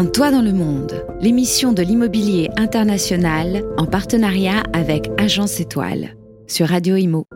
Un 0.00 0.06
toit 0.06 0.30
dans 0.30 0.40
le 0.40 0.54
monde, 0.54 1.04
l'émission 1.20 1.74
de 1.74 1.82
l'immobilier 1.82 2.48
international 2.56 3.62
en 3.76 3.84
partenariat 3.84 4.62
avec 4.72 5.10
Agence 5.18 5.60
Étoile 5.60 6.16
sur 6.46 6.68
Radio 6.68 6.96
Imo. 6.96 7.26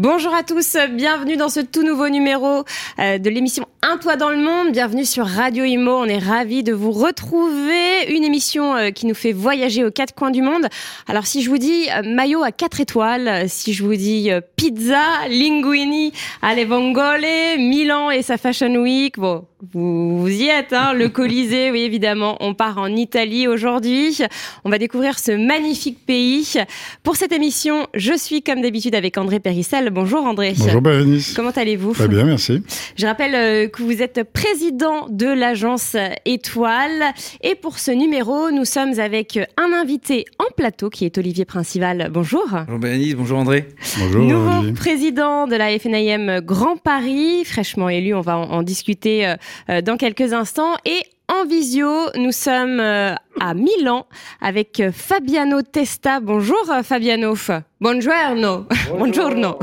Bonjour 0.00 0.32
à 0.32 0.42
tous, 0.42 0.78
bienvenue 0.92 1.36
dans 1.36 1.50
ce 1.50 1.60
tout 1.60 1.82
nouveau 1.82 2.08
numéro 2.08 2.64
euh, 2.98 3.18
de 3.18 3.28
l'émission 3.28 3.66
Un 3.82 3.98
toit 3.98 4.16
dans 4.16 4.30
le 4.30 4.38
monde. 4.38 4.72
Bienvenue 4.72 5.04
sur 5.04 5.26
Radio 5.26 5.62
Imo. 5.62 5.90
On 5.90 6.06
est 6.06 6.16
ravis 6.16 6.62
de 6.62 6.72
vous 6.72 6.90
retrouver. 6.90 8.08
Une 8.08 8.24
émission 8.24 8.74
euh, 8.76 8.90
qui 8.92 9.04
nous 9.04 9.14
fait 9.14 9.32
voyager 9.32 9.84
aux 9.84 9.90
quatre 9.90 10.14
coins 10.14 10.30
du 10.30 10.40
monde. 10.40 10.68
Alors 11.06 11.26
si 11.26 11.42
je 11.42 11.50
vous 11.50 11.58
dis 11.58 11.90
euh, 11.90 12.00
maillot 12.02 12.42
à 12.42 12.50
quatre 12.50 12.80
étoiles, 12.80 13.46
si 13.50 13.74
je 13.74 13.84
vous 13.84 13.94
dis 13.94 14.30
pizza, 14.56 15.02
linguini, 15.28 16.14
alle 16.40 16.64
vongole, 16.66 17.26
Milan 17.58 18.10
et 18.10 18.22
sa 18.22 18.38
Fashion 18.38 18.76
Week, 18.76 19.18
bon, 19.18 19.44
vous, 19.74 20.26
y 20.26 20.48
êtes, 20.48 20.72
hein, 20.72 20.94
le 20.94 21.10
Colisée, 21.10 21.70
oui 21.70 21.82
évidemment. 21.82 22.38
On 22.40 22.54
part 22.54 22.78
en 22.78 22.86
Italie 22.86 23.46
aujourd'hui. 23.46 24.18
On 24.64 24.70
va 24.70 24.78
découvrir 24.78 25.18
ce 25.18 25.32
magnifique 25.32 26.06
pays. 26.06 26.54
Pour 27.02 27.16
cette 27.16 27.32
émission, 27.32 27.86
je 27.92 28.14
suis 28.14 28.42
comme 28.42 28.62
d'habitude 28.62 28.94
avec 28.94 29.18
André 29.18 29.38
Périssel. 29.38 29.89
Bonjour 29.90 30.24
André. 30.24 30.54
Bonjour 30.58 30.80
Bérénice. 30.80 31.34
Comment 31.34 31.50
allez-vous? 31.50 31.92
Très 31.92 32.08
bien, 32.08 32.24
merci. 32.24 32.62
Je 32.96 33.06
rappelle 33.06 33.34
euh, 33.34 33.68
que 33.68 33.82
vous 33.82 34.02
êtes 34.02 34.22
président 34.32 35.08
de 35.08 35.26
l'agence 35.26 35.96
Étoile. 36.24 37.12
Et 37.42 37.54
pour 37.54 37.78
ce 37.78 37.90
numéro, 37.90 38.50
nous 38.50 38.64
sommes 38.64 38.98
avec 38.98 39.38
un 39.56 39.72
invité 39.72 40.24
en 40.38 40.50
plateau 40.56 40.90
qui 40.90 41.04
est 41.04 41.18
Olivier 41.18 41.44
Principal. 41.44 42.10
Bonjour. 42.12 42.46
Bonjour 42.50 42.78
Bérénice, 42.78 43.14
bonjour 43.14 43.38
André. 43.38 43.68
Bonjour. 43.98 44.24
Nouveau 44.24 44.72
président 44.72 45.46
de 45.46 45.56
la 45.56 45.78
FNIM 45.78 46.40
Grand 46.40 46.76
Paris, 46.76 47.44
fraîchement 47.44 47.88
élu. 47.88 48.14
On 48.14 48.20
va 48.20 48.36
en, 48.38 48.62
discuter. 48.62 49.26
Euh, 49.26 49.36
euh, 49.70 49.80
dans 49.82 49.96
quelques 49.96 50.32
instants. 50.32 50.74
Et 50.84 51.02
en 51.30 51.44
visio, 51.44 52.10
nous 52.16 52.32
sommes 52.32 52.80
euh, 52.80 53.14
à 53.38 53.54
Milan 53.54 54.06
avec 54.40 54.80
euh, 54.80 54.90
Fabiano 54.92 55.62
Testa. 55.62 56.18
Bonjour 56.18 56.66
Fabiano. 56.82 57.34
Buongiorno. 57.80 58.66
Buongiorno. 58.96 59.58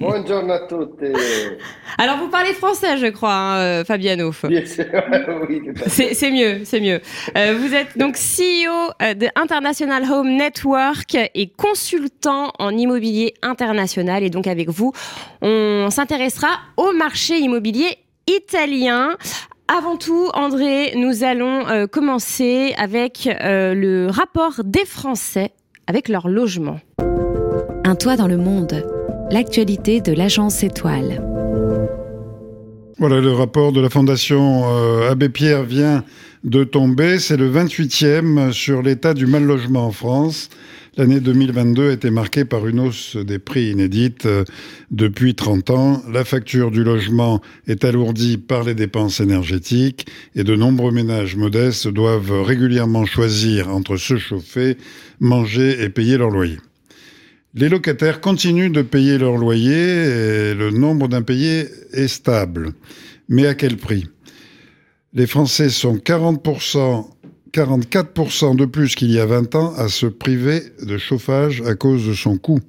Buongiorno 0.00 0.52
a 0.52 0.66
tutti. 0.66 1.06
Alors 1.96 2.18
vous 2.18 2.28
parlez 2.28 2.52
français, 2.54 2.98
je 2.98 3.06
crois, 3.06 3.32
hein, 3.32 3.84
Fabiano. 3.84 4.32
oui, 4.44 4.64
c'est 5.86 6.30
mieux, 6.30 6.62
c'est 6.64 6.80
mieux. 6.80 7.00
vous 7.34 7.74
êtes 7.74 7.96
donc 7.96 8.16
CEO 8.16 8.90
de 9.00 9.28
International 9.36 10.02
Home 10.10 10.36
Network 10.36 11.16
et 11.34 11.48
consultant 11.56 12.52
en 12.58 12.76
immobilier 12.76 13.34
international. 13.42 14.24
Et 14.24 14.30
donc 14.30 14.48
avec 14.48 14.68
vous, 14.70 14.92
on 15.40 15.88
s'intéressera 15.90 16.48
au 16.76 16.92
marché 16.92 17.38
immobilier 17.38 17.96
italien. 18.26 19.16
Avant 19.68 19.96
tout, 19.96 20.30
André, 20.32 20.92
nous 20.94 21.24
allons 21.24 21.66
euh, 21.66 21.88
commencer 21.88 22.72
avec 22.78 23.26
euh, 23.26 23.74
le 23.74 24.06
rapport 24.08 24.60
des 24.64 24.84
Français 24.84 25.50
avec 25.88 26.08
leur 26.08 26.28
logement. 26.28 26.78
Un 27.84 27.96
toit 27.96 28.14
dans 28.14 28.28
le 28.28 28.36
monde, 28.36 28.86
l'actualité 29.32 30.00
de 30.00 30.12
l'agence 30.12 30.62
Étoile. 30.62 31.20
Voilà, 32.98 33.20
le 33.20 33.32
rapport 33.32 33.72
de 33.72 33.80
la 33.80 33.90
Fondation 33.90 34.62
euh, 34.66 35.10
Abbé 35.10 35.28
Pierre 35.28 35.64
vient 35.64 36.04
de 36.44 36.62
tomber. 36.62 37.18
C'est 37.18 37.36
le 37.36 37.50
28e 37.50 38.52
sur 38.52 38.82
l'état 38.82 39.14
du 39.14 39.26
mal 39.26 39.42
logement 39.42 39.86
en 39.86 39.90
France. 39.90 40.48
L'année 40.98 41.20
2022 41.20 41.90
a 41.90 41.92
été 41.92 42.08
marquée 42.08 42.46
par 42.46 42.66
une 42.66 42.80
hausse 42.80 43.18
des 43.18 43.38
prix 43.38 43.70
inédite 43.70 44.26
depuis 44.90 45.34
30 45.34 45.68
ans. 45.68 46.02
La 46.10 46.24
facture 46.24 46.70
du 46.70 46.84
logement 46.84 47.42
est 47.66 47.84
alourdie 47.84 48.38
par 48.38 48.64
les 48.64 48.74
dépenses 48.74 49.20
énergétiques 49.20 50.06
et 50.34 50.42
de 50.42 50.56
nombreux 50.56 50.92
ménages 50.92 51.36
modestes 51.36 51.86
doivent 51.86 52.40
régulièrement 52.40 53.04
choisir 53.04 53.68
entre 53.68 53.98
se 53.98 54.16
chauffer, 54.16 54.78
manger 55.20 55.82
et 55.82 55.90
payer 55.90 56.16
leur 56.16 56.30
loyer. 56.30 56.56
Les 57.52 57.68
locataires 57.68 58.22
continuent 58.22 58.72
de 58.72 58.80
payer 58.80 59.18
leur 59.18 59.36
loyer 59.36 59.74
et 59.74 60.54
le 60.54 60.70
nombre 60.70 61.08
d'impayés 61.08 61.66
est 61.92 62.08
stable. 62.08 62.72
Mais 63.28 63.46
à 63.46 63.54
quel 63.54 63.76
prix? 63.76 64.06
Les 65.12 65.26
Français 65.26 65.68
sont 65.68 65.96
40% 65.96 67.06
44% 67.56 68.54
de 68.54 68.66
plus 68.66 68.94
qu'il 68.94 69.10
y 69.10 69.18
a 69.18 69.24
20 69.24 69.54
ans 69.54 69.72
à 69.76 69.88
se 69.88 70.04
priver 70.04 70.62
de 70.82 70.98
chauffage 70.98 71.62
à 71.62 71.74
cause 71.74 72.06
de 72.06 72.12
son 72.12 72.36
coût. 72.36 72.60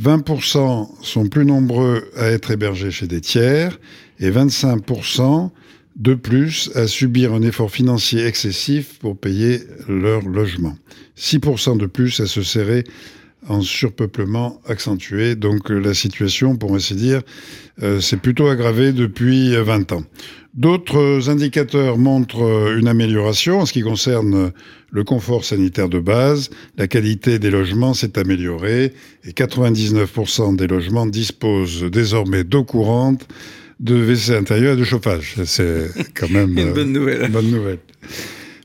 20% 0.00 0.88
sont 1.02 1.26
plus 1.26 1.44
nombreux 1.44 2.10
à 2.16 2.28
être 2.28 2.50
hébergés 2.50 2.90
chez 2.90 3.06
des 3.06 3.20
tiers 3.20 3.78
et 4.18 4.30
25% 4.30 5.50
de 5.96 6.14
plus 6.14 6.70
à 6.74 6.86
subir 6.86 7.34
un 7.34 7.42
effort 7.42 7.70
financier 7.70 8.24
excessif 8.24 8.98
pour 8.98 9.18
payer 9.18 9.60
leur 9.88 10.22
logement. 10.22 10.74
6% 11.18 11.76
de 11.76 11.86
plus 11.86 12.18
à 12.20 12.26
se 12.26 12.42
serrer 12.42 12.84
en 13.46 13.60
surpeuplement 13.60 14.60
accentué. 14.66 15.34
Donc 15.36 15.70
la 15.70 15.94
situation, 15.94 16.56
pour 16.56 16.74
ainsi 16.74 16.94
dire, 16.94 17.22
euh, 17.82 18.00
s'est 18.00 18.16
plutôt 18.16 18.48
aggravée 18.48 18.92
depuis 18.92 19.54
20 19.54 19.92
ans. 19.92 20.02
D'autres 20.54 21.30
indicateurs 21.30 21.98
montrent 21.98 22.42
euh, 22.42 22.78
une 22.78 22.88
amélioration 22.88 23.60
en 23.60 23.66
ce 23.66 23.72
qui 23.72 23.82
concerne 23.82 24.52
le 24.90 25.04
confort 25.04 25.44
sanitaire 25.44 25.88
de 25.88 26.00
base. 26.00 26.50
La 26.76 26.88
qualité 26.88 27.38
des 27.38 27.50
logements 27.50 27.94
s'est 27.94 28.18
améliorée 28.18 28.92
et 29.24 29.30
99% 29.30 30.56
des 30.56 30.66
logements 30.66 31.06
disposent 31.06 31.84
désormais 31.84 32.44
d'eau 32.44 32.64
courante, 32.64 33.28
de 33.80 33.94
WC 33.94 34.34
intérieur 34.34 34.74
et 34.74 34.76
de 34.76 34.84
chauffage. 34.84 35.36
C'est 35.44 35.90
quand 36.14 36.30
même 36.30 36.58
une 36.58 36.72
bonne 36.72 36.92
nouvelle. 36.92 37.26
Une 37.26 37.32
bonne 37.32 37.50
nouvelle. 37.50 37.78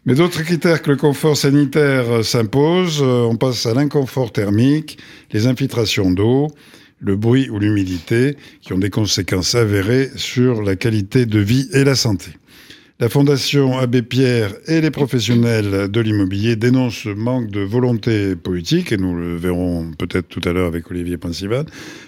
Mais 0.05 0.15
d'autres 0.15 0.43
critères 0.43 0.81
que 0.81 0.91
le 0.91 0.97
confort 0.97 1.37
sanitaire 1.37 2.11
euh, 2.11 2.23
s'imposent. 2.23 3.01
Euh, 3.01 3.21
on 3.21 3.37
passe 3.37 3.65
à 3.65 3.73
l'inconfort 3.73 4.33
thermique, 4.33 4.97
les 5.31 5.47
infiltrations 5.47 6.11
d'eau, 6.11 6.49
le 6.99 7.15
bruit 7.15 7.49
ou 7.49 7.57
l'humidité, 7.57 8.35
qui 8.61 8.73
ont 8.73 8.77
des 8.77 8.89
conséquences 8.89 9.55
avérées 9.55 10.11
sur 10.17 10.61
la 10.61 10.75
qualité 10.75 11.25
de 11.25 11.39
vie 11.39 11.69
et 11.71 11.85
la 11.85 11.95
santé. 11.95 12.31
La 13.03 13.09
Fondation 13.09 13.77
Abbé 13.77 14.01
Pierre 14.01 14.53
et 14.65 14.79
les 14.79 14.89
professionnels 14.89 15.91
de 15.91 15.99
l'immobilier 15.99 16.55
dénoncent 16.55 16.99
ce 17.03 17.09
manque 17.09 17.51
de 17.51 17.59
volonté 17.59 18.37
politique, 18.37 18.93
et 18.93 18.97
nous 18.97 19.13
le 19.13 19.35
verrons 19.35 19.91
peut-être 19.99 20.29
tout 20.29 20.39
à 20.45 20.53
l'heure 20.53 20.67
avec 20.67 20.89
Olivier 20.89 21.17
Principal, 21.17 21.65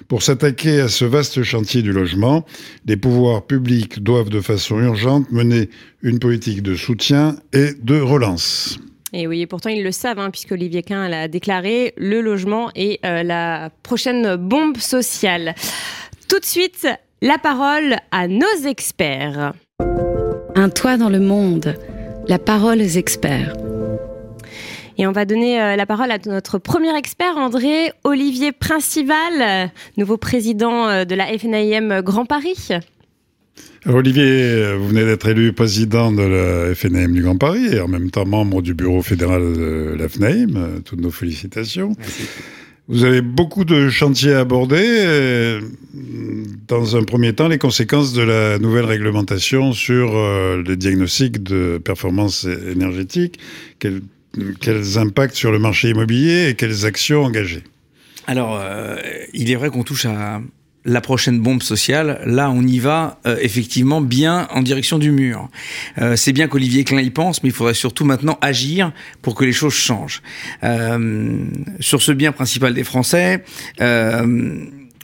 pour 0.07 0.23
s'attaquer 0.23 0.79
à 0.79 0.87
ce 0.87 1.03
vaste 1.03 1.43
chantier 1.43 1.81
du 1.81 1.91
logement. 1.91 2.45
Les 2.85 2.95
pouvoirs 2.95 3.45
publics 3.45 4.01
doivent 4.01 4.29
de 4.29 4.39
façon 4.39 4.79
urgente 4.79 5.29
mener 5.33 5.69
une 6.01 6.17
politique 6.17 6.63
de 6.63 6.75
soutien 6.75 7.35
et 7.51 7.73
de 7.73 7.99
relance. 7.99 8.79
Et 9.11 9.27
oui, 9.27 9.45
pourtant 9.47 9.71
ils 9.71 9.83
le 9.83 9.91
savent, 9.91 10.19
hein, 10.19 10.31
puisque 10.31 10.53
Olivier 10.53 10.81
Quin 10.81 11.09
l'a 11.09 11.27
déclaré, 11.27 11.93
le 11.97 12.21
logement 12.21 12.71
est 12.73 13.03
euh, 13.03 13.21
la 13.21 13.69
prochaine 13.83 14.37
bombe 14.37 14.77
sociale. 14.77 15.55
Tout 16.29 16.39
de 16.39 16.45
suite, 16.45 16.87
la 17.21 17.37
parole 17.37 17.97
à 18.11 18.29
nos 18.29 18.63
experts. 18.65 19.51
Un 20.57 20.69
toit 20.69 20.95
dans 20.95 21.09
le 21.09 21.19
monde, 21.19 21.75
la 22.29 22.39
parole 22.39 22.79
aux 22.79 22.97
experts. 22.97 23.57
Et 24.97 25.05
on 25.05 25.11
va 25.11 25.25
donner 25.25 25.61
euh, 25.61 25.75
la 25.75 25.85
parole 25.85 26.09
à 26.11 26.17
notre 26.25 26.59
premier 26.59 26.95
expert, 26.97 27.35
André 27.35 27.91
Olivier 28.05 28.53
Principal, 28.53 29.69
nouveau 29.97 30.15
président 30.15 30.87
euh, 30.87 31.03
de 31.03 31.13
la 31.13 31.25
FNIM 31.37 32.01
Grand 32.01 32.25
Paris. 32.25 32.69
Olivier, 33.85 34.73
vous 34.77 34.87
venez 34.87 35.03
d'être 35.03 35.27
élu 35.27 35.51
président 35.51 36.13
de 36.13 36.23
la 36.23 36.73
FNAM 36.73 37.11
du 37.11 37.21
Grand 37.21 37.37
Paris 37.37 37.67
et 37.73 37.81
en 37.81 37.87
même 37.87 38.09
temps 38.09 38.25
membre 38.25 38.61
du 38.61 38.73
bureau 38.73 39.01
fédéral 39.01 39.41
de 39.41 39.95
la 39.99 40.07
FNAM. 40.07 40.81
Toutes 40.85 41.01
nos 41.01 41.11
félicitations. 41.11 41.95
Vous 42.87 43.03
avez 43.03 43.21
beaucoup 43.21 43.65
de 43.65 43.89
chantiers 43.89 44.33
à 44.33 44.41
aborder. 44.41 45.59
Dans 46.67 46.95
un 46.95 47.03
premier 47.03 47.33
temps, 47.33 47.47
les 47.47 47.57
conséquences 47.57 48.13
de 48.13 48.21
la 48.21 48.59
nouvelle 48.59 48.85
réglementation 48.85 49.73
sur 49.73 50.15
euh, 50.15 50.61
le 50.61 50.75
diagnostic 50.75 51.41
de 51.41 51.79
performance 51.83 52.45
énergétique. 52.45 53.39
Quels, 53.79 54.01
quels 54.61 54.97
impacts 54.99 55.35
sur 55.35 55.51
le 55.51 55.59
marché 55.59 55.89
immobilier 55.89 56.49
et 56.49 56.55
quelles 56.55 56.85
actions 56.85 57.23
engagées 57.23 57.63
alors, 58.27 58.59
euh, 58.59 58.95
il 59.33 59.51
est 59.51 59.55
vrai 59.55 59.69
qu'on 59.69 59.83
touche 59.83 60.05
à 60.05 60.41
la 60.85 61.01
prochaine 61.01 61.39
bombe 61.39 61.63
sociale, 61.63 62.21
là 62.25 62.49
on 62.51 62.61
y 62.61 62.79
va 62.79 63.19
euh, 63.25 63.37
effectivement 63.41 64.01
bien 64.01 64.47
en 64.51 64.61
direction 64.61 64.99
du 64.99 65.11
mur. 65.11 65.49
Euh, 65.97 66.15
c'est 66.15 66.31
bien 66.31 66.47
qu'Olivier 66.47 66.83
Klein 66.83 67.01
y 67.01 67.09
pense, 67.09 67.43
mais 67.43 67.49
il 67.49 67.55
faudrait 67.55 67.73
surtout 67.73 68.05
maintenant 68.05 68.37
agir 68.41 68.91
pour 69.21 69.35
que 69.35 69.43
les 69.43 69.53
choses 69.53 69.73
changent. 69.73 70.21
Euh, 70.63 71.39
sur 71.79 72.01
ce 72.01 72.11
bien 72.11 72.31
principal 72.31 72.73
des 72.73 72.83
Français, 72.83 73.43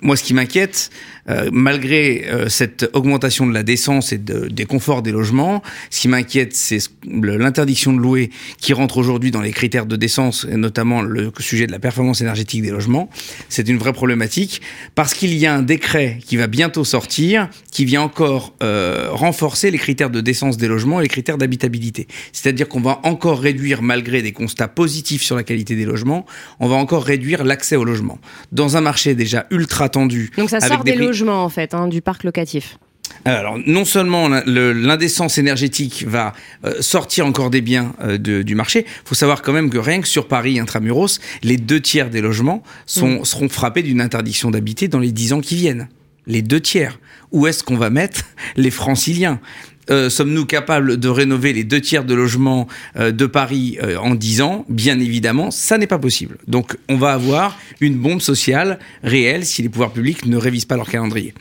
moi 0.03 0.15
ce 0.15 0.23
qui 0.23 0.33
m'inquiète, 0.33 0.89
euh, 1.29 1.49
malgré 1.51 2.25
euh, 2.25 2.49
cette 2.49 2.89
augmentation 2.93 3.45
de 3.45 3.53
la 3.53 3.63
décence 3.63 4.11
et 4.13 4.17
des 4.17 4.65
conforts 4.65 5.01
des 5.01 5.11
logements, 5.11 5.61
ce 5.89 6.01
qui 6.01 6.07
m'inquiète, 6.07 6.55
c'est 6.55 6.79
l'interdiction 7.05 7.93
de 7.93 7.99
louer 7.99 8.29
qui 8.59 8.73
rentre 8.73 8.97
aujourd'hui 8.97 9.31
dans 9.31 9.41
les 9.41 9.51
critères 9.51 9.85
de 9.85 9.95
décence, 9.95 10.47
et 10.49 10.57
notamment 10.57 11.01
le 11.01 11.31
sujet 11.39 11.67
de 11.67 11.71
la 11.71 11.79
performance 11.79 12.21
énergétique 12.21 12.61
des 12.61 12.71
logements. 12.71 13.09
C'est 13.49 13.67
une 13.67 13.77
vraie 13.77 13.93
problématique 13.93 14.61
parce 14.95 15.13
qu'il 15.13 15.33
y 15.37 15.45
a 15.45 15.53
un 15.53 15.61
décret 15.61 16.19
qui 16.25 16.37
va 16.37 16.47
bientôt 16.47 16.83
sortir 16.83 17.49
qui 17.71 17.85
vient 17.85 18.01
encore 18.01 18.53
euh, 18.61 19.09
renforcer 19.11 19.71
les 19.71 19.77
critères 19.77 20.09
de 20.09 20.21
décence 20.21 20.57
des 20.57 20.67
logements 20.67 20.99
et 20.99 21.03
les 21.03 21.09
critères 21.09 21.37
d'habitabilité. 21.37 22.07
C'est-à-dire 22.33 22.67
qu'on 22.67 22.81
va 22.81 22.99
encore 23.03 23.39
réduire, 23.39 23.81
malgré 23.81 24.21
des 24.21 24.31
constats 24.31 24.67
positifs 24.67 25.23
sur 25.23 25.35
la 25.35 25.43
qualité 25.43 25.75
des 25.75 25.85
logements, 25.85 26.25
on 26.59 26.67
va 26.67 26.75
encore 26.75 27.03
réduire 27.03 27.43
l'accès 27.43 27.75
au 27.75 27.83
logement. 27.83 28.19
Dans 28.51 28.77
un 28.77 28.81
marché 28.81 29.15
déjà 29.15 29.45
ultra 29.51 29.89
tendu. 29.89 30.31
Donc 30.37 30.49
ça 30.49 30.59
sort 30.59 30.83
des, 30.83 30.95
en 31.29 31.49
fait, 31.49 31.73
hein, 31.73 31.87
du 31.87 32.01
parc 32.01 32.23
locatif. 32.23 32.77
Alors, 33.25 33.57
non 33.65 33.85
seulement 33.85 34.29
l'indécence 34.29 35.37
énergétique 35.37 36.05
va 36.07 36.33
euh, 36.65 36.81
sortir 36.81 37.25
encore 37.25 37.49
des 37.49 37.61
biens 37.61 37.93
euh, 38.01 38.17
du 38.17 38.55
marché, 38.55 38.85
il 38.87 39.07
faut 39.07 39.15
savoir 39.15 39.41
quand 39.41 39.53
même 39.53 39.69
que 39.69 39.77
rien 39.77 40.01
que 40.01 40.07
sur 40.07 40.27
Paris 40.27 40.59
intramuros, 40.59 41.19
les 41.43 41.57
deux 41.57 41.79
tiers 41.79 42.09
des 42.09 42.21
logements 42.21 42.63
sont, 42.85 43.21
mm. 43.21 43.25
seront 43.25 43.49
frappés 43.49 43.83
d'une 43.83 44.01
interdiction 44.01 44.49
d'habiter 44.49 44.87
dans 44.87 44.99
les 44.99 45.11
dix 45.11 45.33
ans 45.33 45.41
qui 45.41 45.55
viennent. 45.55 45.89
Les 46.27 46.41
deux 46.41 46.59
tiers. 46.59 46.99
Où 47.31 47.47
est-ce 47.47 47.63
qu'on 47.63 47.77
va 47.77 47.89
mettre 47.89 48.21
les 48.55 48.71
franciliens? 48.71 49.39
Euh, 49.89 50.09
sommes-nous 50.09 50.45
capables 50.45 50.97
de 50.97 51.09
rénover 51.09 51.53
les 51.53 51.63
deux 51.63 51.81
tiers 51.81 52.03
de 52.03 52.13
logements 52.13 52.67
de 52.97 53.25
Paris 53.25 53.77
en 53.99 54.15
dix 54.15 54.41
ans? 54.41 54.65
Bien 54.69 54.99
évidemment, 54.99 55.51
ça 55.51 55.77
n'est 55.77 55.87
pas 55.87 55.99
possible. 55.99 56.37
Donc 56.47 56.77
on 56.89 56.97
va 56.97 57.13
avoir 57.13 57.57
une 57.79 57.95
bombe 57.95 58.21
sociale 58.21 58.79
réelle 59.03 59.45
si 59.45 59.61
les 59.61 59.69
pouvoirs 59.69 59.91
publics 59.91 60.25
ne 60.25 60.37
révisent 60.37 60.65
pas 60.65 60.77
leur 60.77 60.89
calendrier. 60.89 61.33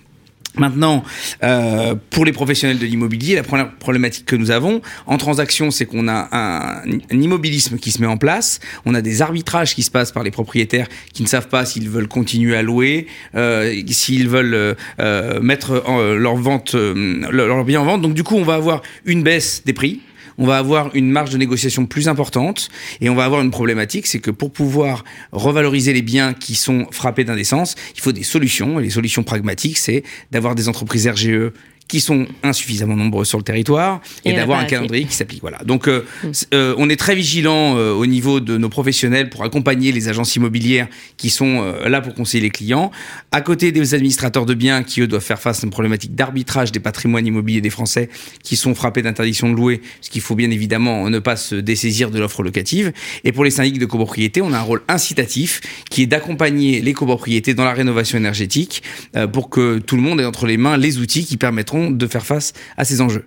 Maintenant, 0.57 1.05
euh, 1.45 1.95
pour 2.11 2.25
les 2.25 2.33
professionnels 2.33 2.79
de 2.79 2.87
l'immobilier, 2.87 3.37
la 3.37 3.45
première 3.45 3.71
problématique 3.77 4.27
que 4.27 4.35
nous 4.35 4.51
avons 4.51 4.83
en 5.07 5.17
transaction, 5.17 5.71
c'est 5.71 5.87
qu'on 5.87 6.09
a 6.09 6.29
un, 6.33 6.83
immobilisme 7.11 7.79
qui 7.79 7.93
se 7.93 8.01
met 8.01 8.07
en 8.07 8.17
place, 8.17 8.59
on 8.85 8.95
a 8.95 9.01
des 9.01 9.23
arbitrages 9.23 9.75
qui 9.75 9.83
se 9.83 9.91
passent 9.91 10.11
par 10.11 10.25
les 10.25 10.33
propriétaires 10.33 10.89
qui 11.13 11.23
ne 11.23 11.29
savent 11.29 11.49
pas 11.49 11.65
s'ils 11.65 11.89
veulent 11.89 12.09
continuer 12.09 12.57
à 12.57 12.63
louer, 12.63 13.07
euh, 13.37 13.81
s'ils 13.89 14.29
veulent 14.29 14.77
euh, 15.01 15.41
mettre 15.41 15.85
leur 16.17 16.37
vente, 16.37 16.75
leur 16.75 17.65
bien 17.65 17.81
en 17.81 17.85
vente. 17.85 18.03
Donc 18.03 18.15
du 18.15 18.25
coup, 18.25 18.35
on 18.35 18.45
va 18.45 18.55
avoir 18.55 18.83
une 19.05 19.23
baisse 19.23 19.63
des 19.65 19.73
prix 19.73 20.01
on 20.41 20.47
va 20.47 20.57
avoir 20.57 20.91
une 20.97 21.11
marge 21.11 21.31
de 21.31 21.37
négociation 21.37 21.85
plus 21.85 22.09
importante 22.09 22.71
et 23.03 23.11
on 23.11 23.15
va 23.15 23.25
avoir 23.25 23.43
une 23.43 23.51
problématique, 23.51 24.07
c'est 24.07 24.21
que 24.21 24.31
pour 24.31 24.51
pouvoir 24.51 25.05
revaloriser 25.33 25.93
les 25.93 26.01
biens 26.01 26.33
qui 26.33 26.55
sont 26.55 26.87
frappés 26.91 27.25
d'indécence, 27.25 27.75
il 27.95 28.01
faut 28.01 28.13
des 28.13 28.23
solutions. 28.23 28.81
Et 28.81 28.85
les 28.85 28.91
solutions 28.91 29.23
pragmatiques, 29.23 29.77
c'est 29.77 30.03
d'avoir 30.31 30.55
des 30.55 30.69
entreprises 30.69 31.07
RGE 31.07 31.53
qui 31.91 32.01
sont 32.01 32.27
insuffisamment 32.45 32.95
nombreux 32.95 33.25
sur 33.25 33.37
le 33.37 33.43
territoire 33.43 34.01
et, 34.25 34.33
d'avoir 34.33 34.61
un 34.61 34.65
calendrier 34.65 35.07
qui 35.07 35.15
s'applique. 35.15 35.41
Voilà. 35.41 35.59
Donc, 35.65 35.89
euh, 35.89 36.05
mm. 36.23 36.31
euh, 36.55 36.75
on 36.79 36.89
est 36.89 36.95
très 36.95 37.17
vigilant 37.17 37.77
euh, 37.77 37.93
au 37.93 38.07
niveau 38.07 38.39
de 38.39 38.57
nos 38.57 38.69
professionnels 38.69 39.29
pour 39.29 39.43
accompagner 39.43 39.91
les 39.91 40.09
agences 40.09 40.37
immobilières 40.37 40.87
qui 41.17 41.31
sont 41.31 41.75
là 41.87 42.01
pour 42.01 42.15
conseiller 42.15 42.43
les 42.43 42.51
clients. 42.51 42.93
À 43.33 43.41
côté 43.41 43.73
des 43.73 43.95
administrateurs 43.95 44.47
de 44.47 44.55
biens 44.55 44.85
qui, 44.85 45.01
eux, 45.01 45.09
doivent 45.09 45.23
faire 45.23 45.41
face 45.41 45.65
à 45.65 45.67
une 45.67 45.73
problématique 45.73 46.15
d'arbitrage 46.15 46.71
des 46.71 46.79
patrimoines 46.79 47.27
immobiliers 47.27 47.61
des 47.61 47.71
Français 47.71 48.09
qui 48.45 48.55
sont 48.55 48.77
frappés 48.77 49.03
d'interdiction 49.03 49.51
de 49.51 49.57
louer, 49.57 49.81
ce 50.01 50.11
qu'il 50.11 50.23
faut 50.23 50.37
bien 50.37 50.51
évidemment 50.51 51.11
ne 51.11 51.19
pas 51.19 51.35
se 51.35 51.57
dessaisir 51.57 52.13
de 52.13 52.21
l'offre 52.21 52.45
locative. 52.45 52.93
Et 53.25 53.33
pour 53.33 53.43
les 53.43 53.51
syndics 53.51 53.81
de 53.81 53.87
copropriété, 53.87 54.43
on 54.43 54.53
a 54.53 54.59
un 54.59 54.63
rôle 54.63 54.83
incitatif 54.87 55.61
qui 55.91 56.03
est 56.03 56.07
d'accompagner 56.07 56.81
les 56.81 56.93
copropriétés 56.93 57.55
dans 57.55 57.65
la 57.65 57.73
rénovation 57.73 58.17
énergétique 58.17 58.85
pour 59.33 59.51
que 59.51 59.79
tout 59.79 59.97
le 59.97 60.03
monde 60.03 60.21
ait 60.21 60.25
entre 60.25 60.47
les 60.47 60.57
mains 60.57 60.77
les 60.77 60.99
outils 60.99 61.25
qui 61.25 61.37
permettront 61.37 61.80
de 61.89 62.07
faire 62.07 62.27
face 62.27 62.53
à 62.77 62.85
ces 62.85 63.01
enjeux. 63.01 63.25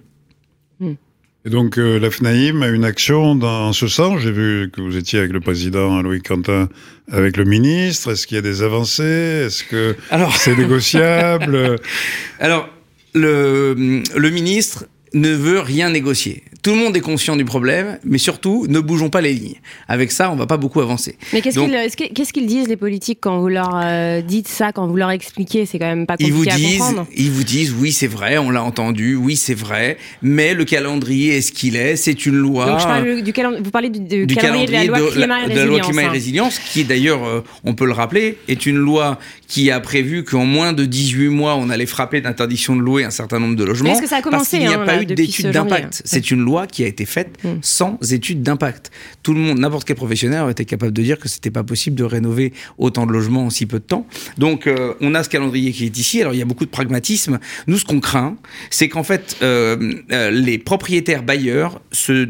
Et 1.45 1.49
donc 1.49 1.77
euh, 1.77 1.99
la 1.99 2.09
FNAIM 2.09 2.61
a 2.61 2.69
une 2.69 2.85
action 2.85 3.35
dans 3.35 3.73
ce 3.73 3.87
sens. 3.87 4.21
J'ai 4.21 4.31
vu 4.31 4.71
que 4.71 4.79
vous 4.79 4.95
étiez 4.95 5.19
avec 5.19 5.33
le 5.33 5.41
président 5.41 6.01
Louis 6.01 6.21
Quentin, 6.21 6.69
avec 7.11 7.35
le 7.35 7.43
ministre. 7.43 8.11
Est-ce 8.11 8.27
qu'il 8.27 8.35
y 8.35 8.37
a 8.37 8.41
des 8.41 8.61
avancées? 8.61 9.43
Est-ce 9.45 9.63
que 9.65 9.95
c'est 10.37 10.57
négociable? 10.57 11.75
Alors 12.39 12.69
le, 13.13 13.73
le 14.15 14.29
ministre 14.29 14.85
ne 15.13 15.29
veut 15.29 15.59
rien 15.59 15.89
négocier. 15.89 16.43
Tout 16.63 16.69
le 16.71 16.77
monde 16.77 16.95
est 16.95 17.01
conscient 17.01 17.35
du 17.35 17.43
problème, 17.43 17.99
mais 18.05 18.17
surtout, 18.17 18.67
ne 18.69 18.79
bougeons 18.79 19.09
pas 19.09 19.19
les 19.19 19.33
lignes. 19.33 19.59
Avec 19.89 20.13
ça, 20.13 20.31
on 20.31 20.37
va 20.37 20.45
pas 20.45 20.55
beaucoup 20.55 20.79
avancer. 20.79 21.17
Mais 21.33 21.41
qu'est-ce 21.41 22.31
qu'ils 22.31 22.45
disent 22.45 22.69
les 22.69 22.77
politiques 22.77 23.19
quand 23.19 23.37
vous 23.41 23.49
leur 23.49 23.81
euh, 23.83 24.21
dites 24.21 24.47
ça, 24.47 24.71
quand 24.71 24.87
vous 24.87 24.95
leur 24.95 25.11
expliquez 25.11 25.65
C'est 25.65 25.77
quand 25.77 25.87
même 25.87 26.05
pas 26.05 26.13
compliqué 26.13 26.31
ils 26.31 26.33
vous 26.33 26.49
à 26.49 26.55
disent, 26.55 26.77
comprendre. 26.77 27.07
Ils 27.17 27.31
vous 27.31 27.43
disent, 27.43 27.75
oui, 27.77 27.91
c'est 27.91 28.07
vrai, 28.07 28.37
on 28.37 28.49
l'a 28.49 28.63
entendu, 28.63 29.15
oui, 29.15 29.35
c'est 29.35 29.53
vrai, 29.53 29.97
mais 30.21 30.53
le 30.53 30.63
calendrier 30.63 31.35
est 31.35 31.41
ce 31.41 31.51
qu'il 31.51 31.75
est, 31.75 31.97
c'est 31.97 32.25
une 32.25 32.35
loi. 32.35 32.65
Donc 32.65 32.79
je 32.79 32.85
parle 32.85 33.21
du 33.21 33.33
vous 33.61 33.71
parlez 33.71 33.89
du, 33.89 34.25
calendrier, 34.27 34.67
de 34.67 34.71
la 34.71 34.85
loi 34.85 35.11
climat 35.11 35.41
et 35.41 35.45
résilience. 35.47 35.97
et 35.97 36.07
résilience, 36.07 36.59
qui 36.59 36.85
d'ailleurs, 36.85 37.25
euh, 37.25 37.43
on 37.65 37.73
peut 37.73 37.85
le 37.85 37.91
rappeler, 37.91 38.37
est 38.47 38.65
une 38.65 38.77
loi 38.77 39.19
qui 39.49 39.69
a 39.69 39.81
prévu 39.81 40.23
qu'en 40.23 40.45
moins 40.45 40.71
de 40.71 40.85
18 40.85 41.27
mois, 41.27 41.55
on 41.55 41.69
allait 41.69 41.85
frapper 41.85 42.21
d'interdiction 42.21 42.75
de 42.77 42.81
louer 42.81 43.03
un 43.03 43.11
certain 43.11 43.39
nombre 43.39 43.57
de 43.57 43.63
logements. 43.65 43.91
Est-ce 43.91 44.01
que 44.01 44.07
ça 44.07 44.17
a 44.17 44.21
commencé 44.21 44.37
Parce 44.37 44.49
qu'il 44.49 44.59
n'y 44.59 44.73
a 44.73 44.79
hein, 44.79 44.85
pas 44.85 45.01
eu 45.01 45.05
d'études 45.05 45.51
d'impact. 45.51 46.01
C'est 46.05 46.31
une 46.31 46.39
loi 46.39 46.52
qui 46.67 46.83
a 46.83 46.87
été 46.87 47.05
faite 47.05 47.37
mm. 47.43 47.49
sans 47.61 47.97
études 48.11 48.43
d'impact. 48.43 48.91
Tout 49.23 49.33
le 49.33 49.39
monde, 49.39 49.59
n'importe 49.59 49.85
quel 49.85 49.95
professionnel 49.95 50.41
aurait 50.41 50.51
été 50.51 50.65
capable 50.65 50.93
de 50.93 51.01
dire 51.01 51.19
que 51.19 51.27
c'était 51.27 51.51
pas 51.51 51.63
possible 51.63 51.95
de 51.95 52.03
rénover 52.03 52.53
autant 52.77 53.05
de 53.05 53.11
logements 53.11 53.45
en 53.45 53.49
si 53.49 53.65
peu 53.65 53.79
de 53.79 53.83
temps. 53.83 54.07
Donc, 54.37 54.67
euh, 54.67 54.93
on 55.01 55.15
a 55.15 55.23
ce 55.23 55.29
calendrier 55.29 55.71
qui 55.71 55.85
est 55.85 55.97
ici. 55.97 56.21
Alors, 56.21 56.33
il 56.33 56.39
y 56.39 56.41
a 56.41 56.45
beaucoup 56.45 56.65
de 56.65 56.69
pragmatisme. 56.69 57.39
Nous, 57.67 57.77
ce 57.77 57.85
qu'on 57.85 57.99
craint, 57.99 58.37
c'est 58.69 58.89
qu'en 58.89 59.03
fait, 59.03 59.37
euh, 59.41 59.95
euh, 60.11 60.31
les 60.31 60.57
propriétaires 60.57 61.23
bailleurs 61.23 61.81
se 61.91 62.29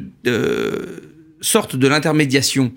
sortent 1.41 1.75
de 1.75 1.87
l'intermédiation 1.87 2.71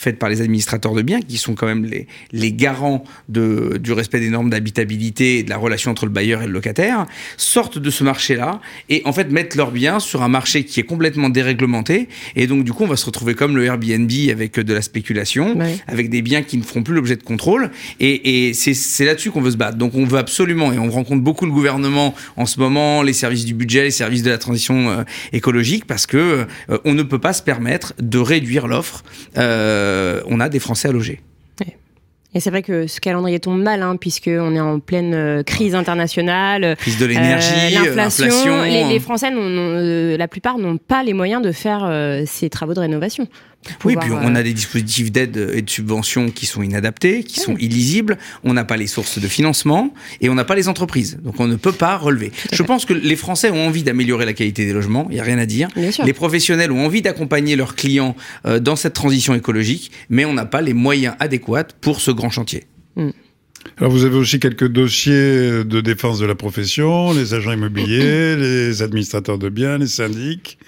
faites 0.00 0.18
par 0.18 0.28
les 0.28 0.40
administrateurs 0.40 0.94
de 0.94 1.02
biens, 1.02 1.20
qui 1.20 1.36
sont 1.36 1.54
quand 1.54 1.66
même 1.66 1.84
les, 1.84 2.06
les 2.32 2.52
garants 2.52 3.04
de, 3.28 3.78
du 3.78 3.92
respect 3.92 4.20
des 4.20 4.30
normes 4.30 4.50
d'habitabilité 4.50 5.38
et 5.38 5.42
de 5.42 5.50
la 5.50 5.58
relation 5.58 5.90
entre 5.90 6.06
le 6.06 6.12
bailleur 6.12 6.42
et 6.42 6.46
le 6.46 6.52
locataire, 6.52 7.06
sortent 7.36 7.78
de 7.78 7.90
ce 7.90 8.02
marché-là 8.02 8.60
et 8.88 9.02
en 9.04 9.12
fait 9.12 9.30
mettent 9.30 9.54
leurs 9.54 9.70
biens 9.70 10.00
sur 10.00 10.22
un 10.22 10.28
marché 10.28 10.64
qui 10.64 10.80
est 10.80 10.84
complètement 10.84 11.28
déréglementé. 11.28 12.08
Et 12.36 12.46
donc, 12.46 12.64
du 12.64 12.72
coup, 12.72 12.84
on 12.84 12.88
va 12.88 12.96
se 12.96 13.06
retrouver 13.06 13.34
comme 13.34 13.56
le 13.56 13.64
Airbnb 13.64 14.10
avec 14.30 14.58
de 14.58 14.74
la 14.74 14.82
spéculation, 14.82 15.58
avec 15.86 16.08
des 16.10 16.22
biens 16.22 16.42
qui 16.42 16.56
ne 16.56 16.62
feront 16.62 16.82
plus 16.82 16.94
l'objet 16.94 17.16
de 17.16 17.22
contrôle. 17.22 17.70
Et, 18.00 18.48
et 18.48 18.54
c'est 18.54 19.04
là-dessus 19.04 19.30
qu'on 19.30 19.42
veut 19.42 19.50
se 19.50 19.56
battre. 19.56 19.76
Donc, 19.76 19.94
on 19.94 20.04
veut 20.04 20.18
absolument, 20.18 20.72
et 20.72 20.78
on 20.78 20.90
rencontre 20.90 21.22
beaucoup 21.22 21.44
le 21.44 21.52
gouvernement 21.52 22.14
en 22.36 22.46
ce 22.46 22.58
moment, 22.58 23.02
les 23.02 23.12
services 23.12 23.44
du 23.44 23.54
budget, 23.54 23.84
les 23.84 23.90
services 23.90 24.22
de 24.22 24.30
la 24.30 24.38
transition 24.38 24.90
euh, 24.90 25.02
écologique, 25.32 25.84
parce 25.86 26.06
que 26.06 26.46
euh, 26.70 26.78
on 26.84 26.94
ne 26.94 27.02
peut 27.02 27.18
pas 27.18 27.32
se 27.32 27.42
permettre 27.42 27.92
de 28.00 28.18
réduire 28.18 28.66
l'offre. 28.66 29.02
Euh, 29.36 29.89
euh, 29.90 30.22
on 30.26 30.40
a 30.40 30.48
des 30.48 30.58
Français 30.58 30.88
à 30.88 30.92
loger. 30.92 31.20
Et 32.32 32.38
c'est 32.38 32.50
vrai 32.50 32.62
que 32.62 32.86
ce 32.86 33.00
calendrier 33.00 33.40
tombe 33.40 33.60
mal, 33.60 33.82
hein, 33.82 33.96
puisqu'on 33.96 34.54
est 34.54 34.60
en 34.60 34.78
pleine 34.78 35.14
euh, 35.14 35.42
crise 35.42 35.74
internationale. 35.74 36.76
Crise 36.76 36.96
de 36.96 37.06
l'énergie, 37.06 37.76
euh, 37.76 37.96
l'inflation. 37.96 38.62
Les, 38.62 39.00
Français, 39.00 39.32
la 40.16 40.28
plupart, 40.28 40.58
n'ont 40.58 40.76
pas 40.76 41.02
les 41.02 41.12
moyens 41.12 41.42
de 41.42 41.50
faire 41.50 41.90
ces 42.26 42.48
travaux 42.48 42.72
de 42.74 42.78
rénovation. 42.78 43.26
Oui, 43.84 43.96
puis 44.00 44.10
on 44.10 44.34
a 44.34 44.42
des 44.42 44.54
dispositifs 44.54 45.12
d'aide 45.12 45.50
et 45.54 45.62
de 45.62 45.70
subvention 45.70 46.30
qui 46.30 46.46
sont 46.46 46.62
inadaptés, 46.62 47.22
qui 47.24 47.40
sont 47.40 47.56
illisibles. 47.56 48.18
On 48.42 48.54
n'a 48.54 48.64
pas 48.64 48.76
les 48.76 48.86
sources 48.86 49.18
de 49.18 49.28
financement 49.28 49.92
et 50.20 50.28
on 50.28 50.34
n'a 50.34 50.44
pas 50.44 50.54
les 50.54 50.68
entreprises. 50.68 51.18
Donc 51.22 51.40
on 51.40 51.46
ne 51.46 51.56
peut 51.56 51.72
pas 51.72 51.96
relever. 51.96 52.32
Je 52.52 52.62
pense 52.62 52.84
que 52.84 52.94
les 52.94 53.16
Français 53.16 53.50
ont 53.50 53.66
envie 53.66 53.82
d'améliorer 53.82 54.24
la 54.24 54.32
qualité 54.32 54.64
des 54.64 54.72
logements. 54.72 55.06
Il 55.10 55.14
n'y 55.14 55.20
a 55.20 55.24
rien 55.24 55.38
à 55.38 55.46
dire. 55.46 55.68
Les 55.76 56.12
professionnels 56.12 56.72
ont 56.72 56.84
envie 56.84 57.02
d'accompagner 57.02 57.54
leurs 57.56 57.74
clients 57.74 58.16
euh, 58.46 58.60
dans 58.60 58.76
cette 58.76 58.94
transition 58.94 59.34
écologique, 59.34 59.92
mais 60.08 60.24
on 60.24 60.32
n'a 60.32 60.46
pas 60.46 60.62
les 60.62 60.74
moyens 60.74 61.14
adéquats 61.20 61.68
pour 61.80 62.00
ce 62.00 62.10
grand 62.10 62.30
chantier. 62.30 62.64
Hmm. 62.96 63.10
Alors 63.76 63.92
vous 63.92 64.04
avez 64.04 64.16
aussi 64.16 64.40
quelques 64.40 64.68
dossiers 64.68 65.64
de 65.64 65.80
défense 65.80 66.18
de 66.18 66.26
la 66.26 66.34
profession, 66.34 67.12
les 67.12 67.34
agents 67.34 67.52
immobiliers, 67.52 68.36
les 68.36 68.82
administrateurs 68.82 69.38
de 69.38 69.50
biens, 69.50 69.76
les 69.76 69.86
syndics. 69.86 70.58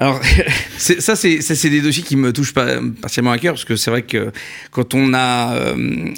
Alors, 0.00 0.20
ça, 0.78 1.16
c'est 1.16 1.70
des 1.70 1.80
dossiers 1.80 2.04
qui 2.04 2.14
me 2.14 2.32
touchent 2.32 2.54
pas, 2.54 2.76
partiellement 3.02 3.32
à 3.32 3.38
cœur, 3.38 3.54
parce 3.54 3.64
que 3.64 3.74
c'est 3.74 3.90
vrai 3.90 4.02
que 4.02 4.30
quand 4.70 4.94
on 4.94 5.12
a 5.12 5.54
euh, 5.54 6.14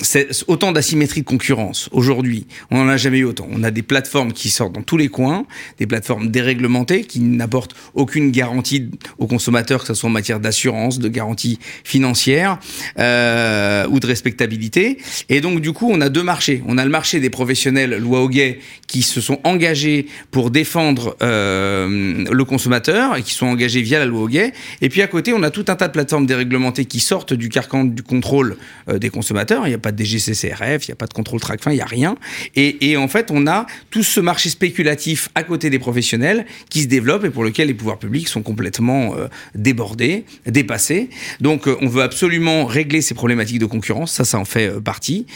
autant 0.48 0.72
d'asymétrie 0.72 1.22
de 1.22 1.26
concurrence 1.26 1.88
aujourd'hui, 1.90 2.46
on 2.70 2.76
n'en 2.76 2.88
a 2.90 2.98
jamais 2.98 3.18
eu 3.18 3.24
autant. 3.24 3.48
On 3.50 3.62
a 3.62 3.70
des 3.70 3.82
plateformes 3.82 4.34
qui 4.34 4.50
sortent 4.50 4.74
dans 4.74 4.82
tous 4.82 4.98
les 4.98 5.08
coins, 5.08 5.46
des 5.78 5.86
plateformes 5.86 6.30
déréglementées 6.30 7.04
qui 7.04 7.20
n'apportent 7.20 7.74
aucune 7.94 8.30
garantie 8.30 8.90
aux 9.18 9.26
consommateurs, 9.26 9.80
que 9.80 9.86
ce 9.86 9.94
soit 9.94 10.10
en 10.10 10.12
matière 10.12 10.40
d'assurance, 10.40 10.98
de 10.98 11.08
garantie 11.08 11.58
financière 11.82 12.58
euh, 12.98 13.86
ou 13.88 13.98
de 13.98 14.06
respectabilité. 14.06 14.98
Et 15.30 15.40
donc, 15.40 15.62
du 15.62 15.72
coup, 15.72 15.88
on 15.90 16.02
a 16.02 16.10
deux 16.10 16.22
marchés. 16.22 16.62
On 16.66 16.76
a 16.76 16.84
le 16.84 16.90
marché 16.90 17.18
des 17.18 17.30
professionnels 17.30 17.96
loi 17.96 18.20
Hoguet 18.20 18.58
qui 18.86 19.00
se 19.00 19.22
sont 19.22 19.40
engagés 19.44 20.06
pour 20.30 20.50
défendre 20.50 21.16
euh, 21.22 22.26
le 22.30 22.44
consommateur 22.44 23.16
et 23.16 23.22
qui 23.22 23.32
sont 23.32 23.46
engagés 23.46 23.69
via 23.78 23.98
la 23.98 24.06
loi 24.06 24.22
Hoguet. 24.22 24.52
Et 24.80 24.88
puis 24.88 25.02
à 25.02 25.06
côté, 25.06 25.32
on 25.32 25.42
a 25.42 25.50
tout 25.50 25.64
un 25.68 25.76
tas 25.76 25.86
de 25.86 25.92
plateformes 25.92 26.26
déréglementées 26.26 26.84
qui 26.84 27.00
sortent 27.00 27.32
du 27.32 27.48
carcan 27.48 27.84
du 27.84 28.02
contrôle 28.02 28.56
des 28.92 29.10
consommateurs. 29.10 29.66
Il 29.66 29.70
n'y 29.70 29.74
a 29.74 29.78
pas 29.78 29.92
de 29.92 30.02
DGCCRF, 30.02 30.88
il 30.88 30.90
n'y 30.90 30.92
a 30.92 30.96
pas 30.96 31.06
de 31.06 31.14
contrôle 31.14 31.40
TRACFIN, 31.40 31.70
il 31.70 31.76
n'y 31.76 31.80
a 31.80 31.86
rien. 31.86 32.16
Et, 32.56 32.90
et 32.90 32.96
en 32.96 33.08
fait, 33.08 33.30
on 33.30 33.46
a 33.46 33.66
tout 33.90 34.02
ce 34.02 34.20
marché 34.20 34.48
spéculatif 34.50 35.28
à 35.34 35.42
côté 35.42 35.70
des 35.70 35.78
professionnels 35.78 36.44
qui 36.68 36.82
se 36.82 36.88
développe 36.88 37.24
et 37.24 37.30
pour 37.30 37.44
lequel 37.44 37.68
les 37.68 37.74
pouvoirs 37.74 37.98
publics 37.98 38.28
sont 38.28 38.42
complètement 38.42 39.14
débordés, 39.54 40.24
dépassés. 40.46 41.10
Donc 41.40 41.68
on 41.80 41.86
veut 41.86 42.02
absolument 42.02 42.64
régler 42.64 43.02
ces 43.02 43.14
problématiques 43.14 43.58
de 43.58 43.66
concurrence, 43.66 44.12
ça, 44.12 44.24
ça 44.24 44.38
en 44.38 44.44
fait 44.44 44.80
partie, 44.80 45.26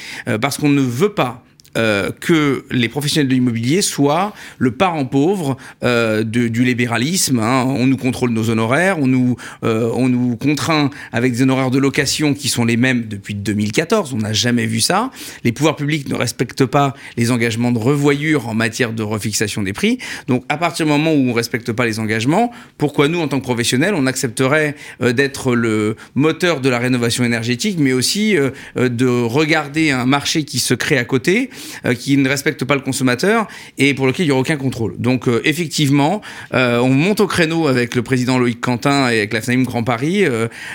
parce 0.41 0.59
qu'on 0.59 0.69
ne 0.69 0.83
veut 0.83 1.13
pas 1.13 1.45
euh, 1.77 2.11
que 2.21 2.65
les 2.71 2.89
professionnels 2.89 3.27
de 3.27 3.35
l'immobilier 3.35 3.83
soient 3.83 4.33
le 4.59 4.71
parent 4.71 5.07
pauvre 5.07 5.57
euh, 5.83 6.23
de, 6.23 6.47
du 6.47 6.65
libéralisme. 6.65 7.41
Hein. 7.41 7.65
On 7.67 7.89
nous 7.89 7.97
contrôle 7.97 8.31
nos 8.31 8.49
honoraires, 8.49 9.01
on 9.01 9.09
nous, 9.09 9.37
euh, 9.65 9.91
on 9.95 10.09
nous 10.09 10.37
contraint 10.37 10.91
avec 11.13 11.33
des 11.33 11.43
honoraires 11.43 11.73
de 11.73 11.79
location 11.79 12.33
qui 12.33 12.49
sont 12.49 12.65
les 12.65 12.77
mêmes 12.77 13.07
depuis 13.09 13.35
2014. 13.35 14.15
On 14.15 14.19
n'a 14.19 14.33
jamais 14.33 14.67
vu 14.67 14.81
ça. 14.81 15.11
Les 15.43 15.51
pouvoirs 15.51 15.75
publics 15.75 16.09
ne 16.09 16.15
respectent 16.15 16.65
pas 16.65 16.95
les 17.17 17.33
engagements 17.33 17.73
de 17.73 17.79
revoyure 17.79 18.47
en 18.47 18.55
matière 18.55 18.93
de 18.93 19.03
refixation 19.03 19.63
des 19.63 19.73
prix. 19.73 19.99
Donc, 20.29 20.45
à 20.49 20.57
partir 20.57 20.87
du 20.87 20.93
moment 20.93 21.13
où 21.13 21.31
on 21.31 21.33
respecte 21.33 21.73
pas 21.73 21.87
les 21.87 21.99
engagements, 21.99 22.53
pourquoi 22.79 23.09
nous, 23.09 23.19
en 23.19 23.27
tant 23.27 23.41
que 23.41 23.45
professionnels, 23.45 23.95
on 23.97 24.07
accepterait 24.07 24.77
d'être 25.01 25.57
le 25.57 25.97
moteur 26.15 26.61
de 26.61 26.69
la 26.69 26.79
rénovation 26.79 27.25
énergétique, 27.25 27.79
mais 27.81 27.93
aussi 27.93 28.37
de 28.77 29.23
regarder 29.23 29.91
un 29.91 30.07
marché 30.07 30.45
qui 30.45 30.61
se 30.61 30.75
crée 30.75 30.99
à 30.99 31.05
côté 31.05 31.51
euh, 31.85 31.95
qui 31.95 32.17
ne 32.17 32.29
respectent 32.29 32.65
pas 32.65 32.75
le 32.75 32.81
consommateur 32.81 33.47
et 33.79 33.95
pour 33.95 34.07
lequel 34.07 34.27
il 34.27 34.29
n'y 34.29 34.33
aura 34.33 34.41
aucun 34.41 34.57
contrôle. 34.57 34.97
Donc 34.99 35.29
euh, 35.29 35.41
effectivement, 35.45 36.21
euh, 36.55 36.79
on 36.79 36.91
monte 36.91 37.21
au 37.21 37.27
créneau 37.27 37.67
avec 37.67 37.95
le 37.95 38.03
président 38.03 38.39
Loïc 38.39 38.61
Quentin 38.61 39.11
et 39.11 39.19
avec 39.19 39.33
la 39.33 39.41
FNAIM 39.41 39.65
Grand 39.65 39.83
Paris. 39.83 40.25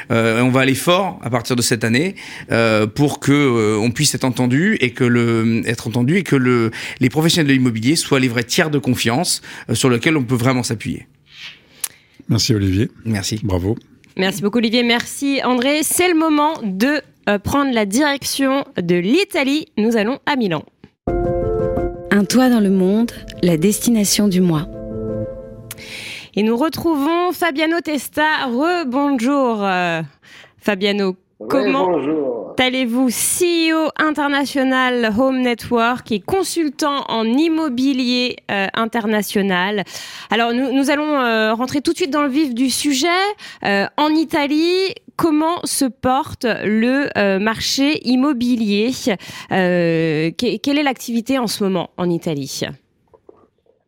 on 0.09 0.49
va 0.49 0.61
aller 0.61 0.75
fort 0.75 1.19
à 1.23 1.29
partir 1.29 1.55
de 1.55 1.61
cette 1.61 1.83
année 1.83 2.15
pour 2.95 3.19
que 3.19 3.77
on 3.77 3.91
puisse 3.91 4.13
être 4.15 4.23
entendu 4.23 4.77
et 4.81 4.91
que 4.91 5.03
le 5.03 5.61
être 5.65 5.87
entendu 5.87 6.17
et 6.17 6.23
que 6.23 6.35
le, 6.35 6.71
les 6.99 7.09
professionnels 7.09 7.47
de 7.47 7.53
l'immobilier 7.53 7.95
soient 7.95 8.19
les 8.19 8.27
vrais 8.27 8.43
tiers 8.43 8.69
de 8.69 8.79
confiance 8.79 9.41
sur 9.73 9.89
lesquels 9.89 10.17
on 10.17 10.23
peut 10.23 10.35
vraiment 10.35 10.63
s'appuyer. 10.63 11.07
Merci 12.27 12.53
Olivier. 12.53 12.89
Merci. 13.05 13.39
Bravo. 13.43 13.77
Merci 14.17 14.41
beaucoup 14.41 14.57
Olivier, 14.57 14.83
merci 14.83 15.41
André. 15.43 15.81
C'est 15.83 16.09
le 16.09 16.17
moment 16.17 16.53
de 16.63 17.01
prendre 17.43 17.73
la 17.73 17.85
direction 17.85 18.65
de 18.81 18.95
l'Italie. 18.95 19.67
Nous 19.77 19.97
allons 19.97 20.19
à 20.25 20.35
Milan. 20.35 20.63
Un 22.11 22.25
toit 22.25 22.49
dans 22.49 22.59
le 22.59 22.71
monde, 22.71 23.11
la 23.43 23.55
destination 23.57 24.27
du 24.27 24.41
mois. 24.41 24.65
Et 26.35 26.41
nous 26.41 26.57
retrouvons 26.57 27.31
Fabiano 27.33 27.81
Testa. 27.81 28.45
Rebonjour 28.47 29.59
euh, 29.63 30.01
Fabiano. 30.57 31.15
Comment 31.47 31.87
allez-vous? 32.57 33.09
CEO 33.09 33.91
international 33.97 35.13
Home 35.17 35.41
Network 35.41 36.11
et 36.11 36.19
consultant 36.19 37.05
en 37.09 37.25
immobilier 37.25 38.37
euh, 38.49 38.67
international. 38.73 39.83
Alors 40.31 40.51
nous, 40.51 40.73
nous 40.73 40.89
allons 40.89 41.21
euh, 41.21 41.53
rentrer 41.53 41.81
tout 41.81 41.91
de 41.91 41.97
suite 41.97 42.11
dans 42.11 42.23
le 42.23 42.29
vif 42.29 42.55
du 42.55 42.71
sujet. 42.71 43.07
en 43.63 44.09
Italie, 44.09 44.95
comment 45.19 45.59
se 45.65 45.83
porte 45.83 46.45
le 46.45 47.09
euh, 47.17 47.39
marché 47.39 47.99
immobilier? 48.07 48.91
Euh, 49.51 50.31
Quelle 50.37 50.77
est 50.77 50.83
l'activité 50.83 51.37
en 51.37 51.47
ce 51.47 51.61
moment 51.63 51.89
en 51.97 52.09
Italie? 52.09 52.61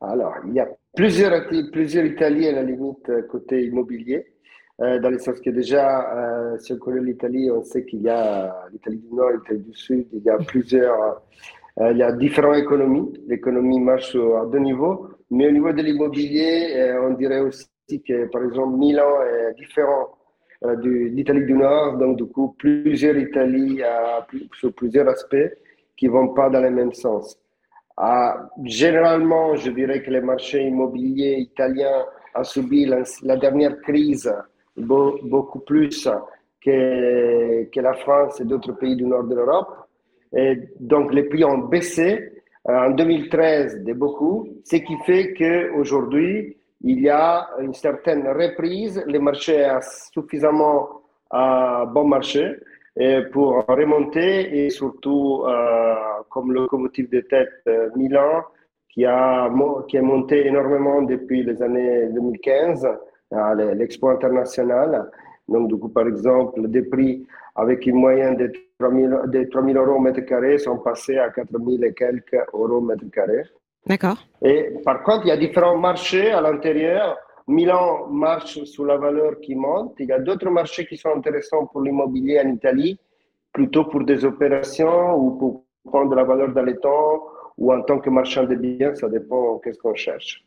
Alors, 0.02 0.34
il 0.46 0.54
y 0.54 0.60
a 0.60 0.68
plusieurs, 0.94 1.42
Italiens 1.54 2.50
à 2.50 2.56
la 2.56 2.64
limite 2.64 3.08
euh, 3.10 3.22
côté 3.32 3.64
immobilier. 3.64 4.26
dans 4.80 5.12
le 5.16 5.20
sens 5.20 5.40
que 5.40 5.52
déjà, 5.52 5.86
si 6.60 6.74
on 6.74 6.78
connaît 6.78 7.06
l'Italie, 7.12 7.52
on 7.52 7.64
sait 7.64 7.86
qu'il 7.86 8.02
y 8.02 8.10
a 8.10 8.52
l'Italie 8.74 8.98
du 8.98 9.14
Nord, 9.16 9.32
l'Italie 9.38 9.66
du 9.70 9.76
Sud, 9.76 10.08
il 10.12 10.24
y 10.24 10.30
a 10.30 10.38
plusieurs, 10.38 11.22
il 11.92 11.98
y 11.98 12.04
a 12.04 12.12
différentes 12.12 12.58
économies. 12.66 13.14
L'économie 13.28 13.80
marche 13.80 14.16
à 14.16 14.44
deux 14.52 14.64
niveaux, 14.70 15.08
mais 15.30 15.48
au 15.50 15.52
niveau 15.52 15.72
de 15.72 15.82
l'immobilier, 15.84 16.52
on 17.08 17.14
dirait 17.14 17.42
aussi 17.42 17.70
que, 18.08 18.26
par 18.34 18.44
exemple, 18.44 18.76
Milan 18.76 19.12
est 19.22 19.54
différent 19.64 20.18
d'Italie 20.64 21.46
du 21.46 21.54
Nord, 21.54 21.98
donc 21.98 22.18
du 22.18 22.26
coup 22.26 22.56
plusieurs 22.58 23.18
Italies 23.18 23.82
sur 24.60 24.74
plusieurs 24.74 25.08
aspects 25.08 25.52
qui 25.98 26.08
vont 26.08 26.30
pas 26.30 26.50
dans 26.50 26.62
le 26.62 26.70
même 26.70 26.94
sens. 26.94 27.38
Généralement, 28.64 29.56
je 29.56 29.72
dirais 29.72 30.02
que 30.02 30.12
le 30.12 30.22
marché 30.22 30.64
immobilier 30.64 31.38
italien 31.40 32.06
a 32.34 32.44
subi 32.44 32.86
la, 32.86 33.38
dernière 33.38 33.80
crise 33.82 34.32
beaucoup 34.76 35.60
plus 35.60 36.08
que, 36.64 37.80
la 37.80 37.94
France 37.94 38.40
et 38.40 38.46
d'autres 38.46 38.74
pays 38.74 38.96
du 38.96 39.06
nord 39.06 39.26
de 39.26 39.36
l'Europe. 39.36 39.88
Donc 40.80 41.14
les 41.14 41.24
prix 41.24 41.44
ont 41.44 41.60
baissé 41.60 42.32
euh, 42.70 42.88
en 42.88 42.92
2013 42.92 43.84
de 43.84 43.94
beaucoup, 43.94 44.48
ce 44.64 44.76
qui 44.76 44.96
fait 45.06 45.34
qu'aujourd'hui, 45.34 46.58
il 46.84 47.02
y 47.02 47.10
a 47.10 47.50
une 47.60 47.74
certaine 47.74 48.28
reprise. 48.28 49.04
Le 49.06 49.20
marché 49.20 49.54
est 49.56 50.12
suffisamment 50.14 51.02
à 51.30 51.86
bon 51.86 52.08
marché 52.08 52.58
pour 53.32 53.66
remonter 53.68 54.66
et 54.66 54.70
surtout 54.70 55.44
euh, 55.46 55.96
comme 56.30 56.52
locomotive 56.52 57.10
de 57.10 57.22
tête 57.22 57.50
euh, 57.68 57.90
Milan 57.96 58.44
qui 58.90 59.06
a 59.06 59.50
qui 59.88 59.96
est 59.98 60.02
monté 60.02 60.48
énormément 60.48 61.02
depuis 61.02 61.44
les 61.44 61.62
années 61.62 62.08
2015 62.08 62.88
à 63.32 63.56
l'expo 63.56 64.10
international. 64.10 65.10
Donc 65.48 65.70
du 65.70 65.78
coup 65.78 65.88
par 65.88 66.08
exemple 66.08 66.68
des 66.68 66.82
prix 66.82 67.26
avec 67.56 67.86
une 67.86 67.96
moyenne 67.96 68.36
de 68.36 68.52
3000 68.80 69.22
de 69.28 69.44
3000 69.46 69.78
euros 69.78 69.96
au 69.96 70.00
mètre 70.00 70.22
carré 70.22 70.58
sont 70.58 70.80
passés 70.80 71.18
à 71.18 71.30
4000 71.30 71.84
et 71.86 71.94
quelques 71.94 72.36
euros 72.54 72.78
au 72.78 72.82
mètre 72.82 73.10
carré. 73.12 73.44
D'accord. 73.86 74.18
Et 74.44 74.74
par 74.86 75.04
contre, 75.04 75.26
il 75.26 75.30
y 75.30 75.32
a 75.32 75.38
différents 75.38 75.78
marchés 75.78 76.32
à 76.32 76.42
l'intérieur. 76.42 77.18
Milan 77.48 78.08
marche 78.08 78.64
sous 78.64 78.86
la 78.86 78.98
valeur 78.98 79.40
qui 79.42 79.56
monte. 79.56 79.96
Il 80.00 80.08
y 80.08 80.12
a 80.12 80.20
d'autres 80.20 80.50
marchés 80.50 80.86
qui 80.86 80.98
sont 80.98 81.10
intéressants 81.16 81.66
pour 81.66 81.82
l'immobilier 81.82 82.40
en 82.40 82.50
Italie, 82.50 83.00
plutôt 83.52 83.86
pour 83.86 84.04
des 84.04 84.24
opérations 84.24 85.16
ou 85.16 85.32
pour 85.32 85.66
prendre 85.84 86.16
la 86.16 86.24
valeur 86.24 86.54
dans 86.54 86.64
les 86.64 86.78
temps 86.78 87.24
ou 87.58 87.74
en 87.74 87.82
tant 87.82 88.00
que 88.00 88.10
marchand 88.10 88.44
de 88.44 88.56
biens, 88.56 88.96
ça 88.96 89.10
dépend 89.10 89.60
qu'est-ce 89.60 89.80
qu'on 89.80 89.96
cherche. 89.96 90.46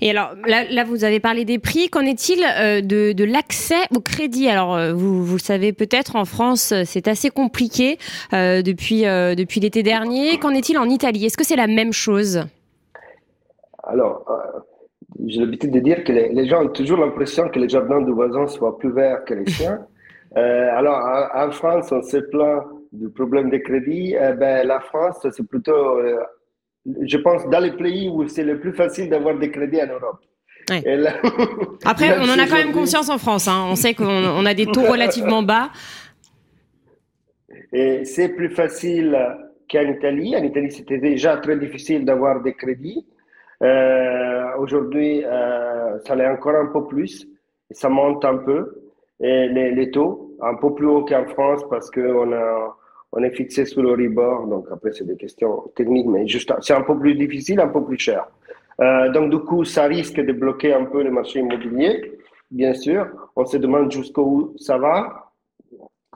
Et 0.00 0.10
alors 0.10 0.34
là, 0.46 0.84
vous 0.84 1.04
avez 1.04 1.20
parlé 1.20 1.44
des 1.44 1.58
prix. 1.58 1.88
Qu'en 1.90 2.00
est-il 2.00 2.42
euh, 2.58 2.80
de, 2.80 3.24
l'accès 3.24 3.82
au 3.94 4.00
crédit? 4.00 4.48
Alors 4.48 4.74
euh, 4.74 4.92
vous, 4.92 5.24
vous 5.24 5.34
le 5.34 5.40
savez 5.40 5.72
peut-être, 5.72 6.16
en 6.16 6.24
France, 6.24 6.72
c'est 6.84 7.08
assez 7.08 7.30
compliqué 7.30 7.98
euh, 8.32 8.62
depuis, 8.62 9.02
depuis 9.02 9.60
l'été 9.60 9.82
dernier. 9.82 10.38
Qu'en 10.38 10.50
est-il 10.50 10.78
en 10.78 10.88
Italie? 10.88 11.26
Est-ce 11.26 11.36
que 11.36 11.44
c'est 11.44 11.56
la 11.56 11.66
même 11.66 11.92
chose? 11.92 12.44
Alors, 13.82 14.24
j'ai 15.26 15.40
l'habitude 15.40 15.72
de 15.72 15.80
dire 15.80 16.04
que 16.04 16.12
les, 16.12 16.46
gens 16.46 16.64
ont 16.64 16.68
toujours 16.68 16.98
l'impression 16.98 17.48
que 17.48 17.58
les 17.58 17.68
jardins 17.68 18.00
du 18.00 18.12
voisin 18.12 18.46
soient 18.46 18.78
plus 18.78 18.92
verts 18.92 19.24
que 19.24 19.34
les 19.34 19.50
siens. 19.50 19.80
alors, 20.34 21.00
en, 21.34 21.50
France, 21.50 21.92
on 21.92 22.02
se 22.02 22.18
plaint 22.18 22.62
du 22.92 23.08
problème 23.08 23.50
de 23.50 23.58
crédit. 23.58 24.14
ben, 24.38 24.66
la 24.66 24.80
France, 24.80 25.26
c'est 25.30 25.46
plutôt 25.46 25.98
je 26.86 27.16
pense, 27.18 27.48
dans 27.48 27.60
les 27.60 27.72
pays 27.72 28.08
où 28.08 28.26
c'est 28.28 28.44
le 28.44 28.58
plus 28.58 28.72
facile 28.72 29.08
d'avoir 29.10 29.38
des 29.38 29.50
crédits 29.50 29.82
en 29.82 29.86
Europe. 29.86 30.20
Après, 31.84 32.18
on 32.18 32.24
en 32.24 32.38
a 32.38 32.46
quand 32.46 32.56
même 32.56 32.72
conscience 32.72 33.08
en 33.08 33.18
France. 33.18 33.48
Hein. 33.48 33.66
On 33.68 33.74
sait 33.74 33.94
qu'on 33.94 34.46
a 34.46 34.54
des 34.54 34.66
taux 34.66 34.82
relativement 34.82 35.42
bas. 35.42 35.70
C'est 37.72 38.34
plus 38.36 38.50
facile 38.50 39.16
qu'en 39.70 39.82
Italie. 39.82 40.36
En 40.36 40.42
Italie, 40.42 40.70
c'était 40.70 40.98
déjà 40.98 41.36
très 41.38 41.56
difficile 41.56 42.04
d'avoir 42.04 42.40
des 42.42 42.54
crédits. 42.54 43.06
Euh, 43.62 44.56
aujourd'hui, 44.58 45.24
euh, 45.24 45.98
ça 46.06 46.14
l'est 46.14 46.28
encore 46.28 46.54
un 46.54 46.66
peu 46.66 46.86
plus. 46.86 47.26
Ça 47.70 47.88
monte 47.88 48.24
un 48.24 48.38
peu. 48.38 48.82
Et 49.20 49.48
les, 49.48 49.72
les 49.72 49.90
taux, 49.90 50.36
un 50.40 50.54
peu 50.54 50.74
plus 50.74 50.86
haut 50.86 51.04
qu'en 51.04 51.26
France 51.26 51.62
parce 51.68 51.90
qu'on 51.90 52.32
a 52.32 52.76
on 53.12 53.22
est 53.22 53.30
fixé 53.30 53.64
sur 53.64 53.82
le 53.82 53.90
rebord, 53.92 54.46
donc 54.46 54.66
après 54.70 54.92
c'est 54.92 55.06
des 55.06 55.16
questions 55.16 55.70
techniques, 55.74 56.06
mais 56.06 56.26
juste 56.26 56.52
c'est 56.60 56.74
un 56.74 56.82
peu 56.82 56.98
plus 56.98 57.14
difficile, 57.14 57.60
un 57.60 57.68
peu 57.68 57.84
plus 57.84 57.98
cher. 57.98 58.26
Euh, 58.80 59.10
donc 59.10 59.30
du 59.30 59.38
coup, 59.40 59.64
ça 59.64 59.84
risque 59.84 60.20
de 60.20 60.32
bloquer 60.32 60.72
un 60.72 60.84
peu 60.84 61.02
le 61.02 61.10
marché 61.10 61.40
immobilier, 61.40 62.18
bien 62.50 62.72
sûr. 62.72 63.08
On 63.36 63.44
se 63.44 63.56
demande 63.56 63.90
jusqu'où 63.90 64.54
ça 64.58 64.78
va. 64.78 65.32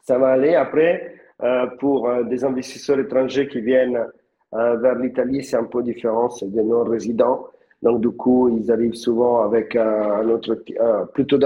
Ça 0.03 0.19
va 0.19 0.29
aller 0.29 0.55
après 0.55 1.15
euh, 1.43 1.67
pour 1.79 2.09
euh, 2.09 2.23
des 2.25 2.45
investisseurs 2.45 2.99
étrangers 2.99 3.49
qui 3.49 3.61
viennent 3.61 4.05
vers 4.53 4.95
l'Italie, 4.95 5.43
c'est 5.43 5.57
un 5.57 5.65
peu 5.65 5.83
différent, 5.83 6.31
c'est 6.31 6.49
des 6.49 6.63
non-résidents. 6.63 7.49
Donc, 7.85 8.01
du 8.01 8.09
coup, 8.11 8.49
ils 8.49 8.73
arrivent 8.73 8.95
souvent 8.95 9.43
avec 9.43 9.77
un 9.77 10.27
autre, 10.31 10.55
plutôt 11.13 11.39